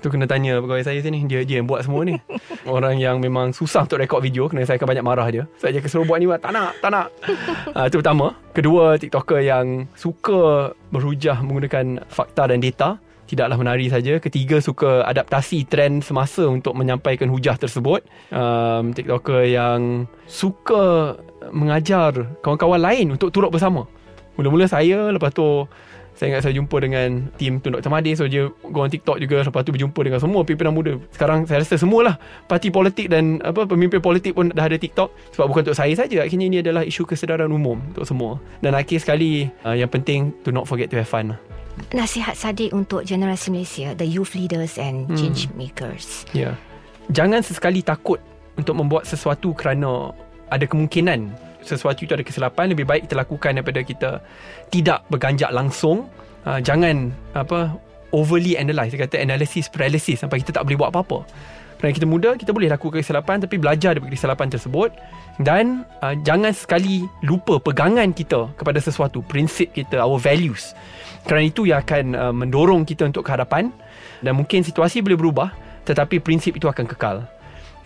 [0.02, 1.22] tu kena tanya pegawai saya sini.
[1.30, 2.18] Dia je yang buat semua ni.
[2.66, 5.44] Orang yang memang susah untuk rekod video kena saya akan banyak marah dia.
[5.62, 7.08] Saya je kesuruh buat ni buat tak nak, tak nak.
[7.70, 8.34] Uh, itu pertama.
[8.50, 12.98] Kedua, TikToker yang suka berhujah menggunakan fakta dan data
[13.30, 14.18] tidaklah menari saja.
[14.18, 18.02] Ketiga suka adaptasi trend semasa untuk menyampaikan hujah tersebut.
[18.34, 21.14] Um, TikToker yang suka
[21.54, 23.86] mengajar kawan-kawan lain untuk turut bersama.
[24.34, 25.70] Mula-mula saya, lepas tu
[26.20, 27.88] saya ingat saya jumpa dengan tim tu Dr.
[27.88, 31.48] Madin So dia go on TikTok juga Lepas tu berjumpa dengan semua pimpinan muda Sekarang
[31.48, 35.64] saya rasa semualah Parti politik dan apa pemimpin politik pun dah ada TikTok Sebab bukan
[35.64, 39.72] untuk saya saja Akhirnya ini adalah isu kesedaran umum Untuk semua Dan akhir sekali uh,
[39.72, 41.40] Yang penting To not forget to have fun.
[41.96, 45.16] Nasihat Sadiq untuk generasi Malaysia, the youth leaders and Hmm.
[45.16, 46.28] change makers.
[46.36, 46.52] Ya.
[47.08, 48.20] Jangan sesekali takut
[48.60, 50.12] untuk membuat sesuatu kerana
[50.52, 51.32] ada kemungkinan
[51.62, 54.10] sesuatu itu ada kesilapan lebih baik kita lakukan daripada kita
[54.72, 56.08] tidak berganjak langsung.
[56.44, 57.76] Uh, jangan apa
[58.10, 58.94] overly analyse.
[58.94, 61.26] Dia kata analysis paralysis sampai kita tak boleh buat apa-apa.
[61.80, 64.90] Kerana kita muda kita boleh lakukan kesilapan tapi belajar daripada kesilapan tersebut.
[65.40, 70.76] Dan uh, jangan sekali lupa pegangan kita kepada sesuatu prinsip kita our values.
[71.24, 73.72] Kerana itu yang akan uh, mendorong kita untuk ke hadapan.
[74.20, 75.48] Dan mungkin situasi boleh berubah
[75.88, 77.24] tetapi prinsip itu akan kekal.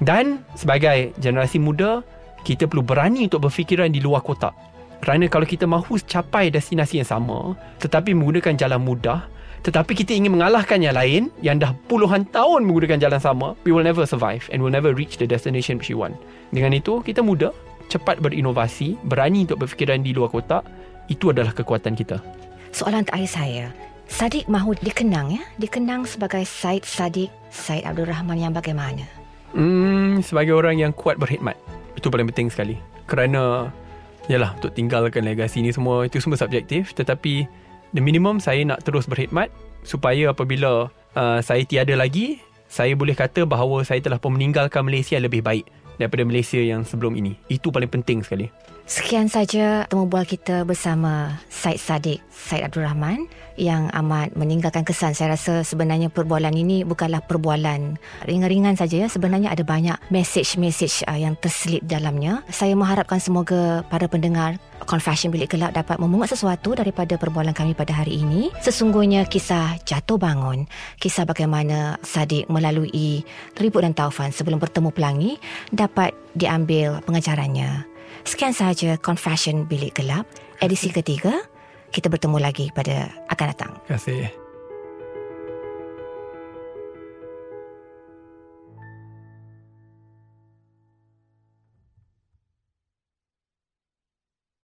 [0.03, 2.03] Dan sebagai generasi muda
[2.45, 4.53] kita perlu berani untuk berfikiran di luar kotak
[5.01, 9.27] kerana kalau kita mahu capai destinasi yang sama tetapi menggunakan jalan mudah
[9.65, 13.85] tetapi kita ingin mengalahkan yang lain yang dah puluhan tahun menggunakan jalan sama we will
[13.85, 16.15] never survive and will never reach the destination which we want
[16.53, 17.51] dengan itu kita muda
[17.89, 20.63] cepat berinovasi berani untuk berfikiran di luar kotak
[21.09, 22.21] itu adalah kekuatan kita
[22.75, 23.65] Soalan terakhir saya.
[24.11, 25.47] Sadiq mahu dikenang ya?
[25.63, 29.07] Dikenang sebagai Said Sadiq Said Abdul Rahman yang bagaimana?
[29.55, 31.55] Hmm, sebagai orang yang kuat berkhidmat.
[31.95, 32.77] Itu paling penting sekali.
[33.07, 33.71] Kerana
[34.29, 37.45] yalah untuk tinggalkan legasi ni semua itu semua subjektif tetapi
[37.93, 39.53] the minimum saya nak terus berkhidmat
[39.85, 45.21] supaya apabila uh, saya tiada lagi saya boleh kata bahawa saya telah pun meninggalkan Malaysia
[45.21, 47.39] lebih baik daripada Malaysia yang sebelum ini.
[47.47, 48.49] Itu paling penting sekali.
[48.85, 53.25] Sekian saja temu bual kita bersama Said Sadiq Said Abdul Rahman
[53.57, 55.17] yang amat meninggalkan kesan.
[55.17, 57.97] Saya rasa sebenarnya perbualan ini bukanlah perbualan
[58.29, 59.09] ringan-ringan saja ya.
[59.09, 62.45] Sebenarnya ada banyak message-message uh, yang terselip dalamnya.
[62.53, 67.97] Saya mengharapkan semoga para pendengar Confession Bilik Gelap dapat memungut sesuatu daripada perbualan kami pada
[67.97, 68.53] hari ini.
[68.61, 70.69] Sesungguhnya kisah jatuh bangun,
[71.01, 73.25] kisah bagaimana Sadiq melalui
[73.59, 75.41] ribut dan taufan sebelum bertemu pelangi
[75.73, 77.89] dapat diambil pengajarannya.
[78.25, 80.29] Sekian sahaja Confession Bilik Gelap
[80.63, 81.35] edisi ketiga.
[81.95, 83.73] Kita bertemu lagi pada akan datang.
[83.87, 84.44] Terima kasih.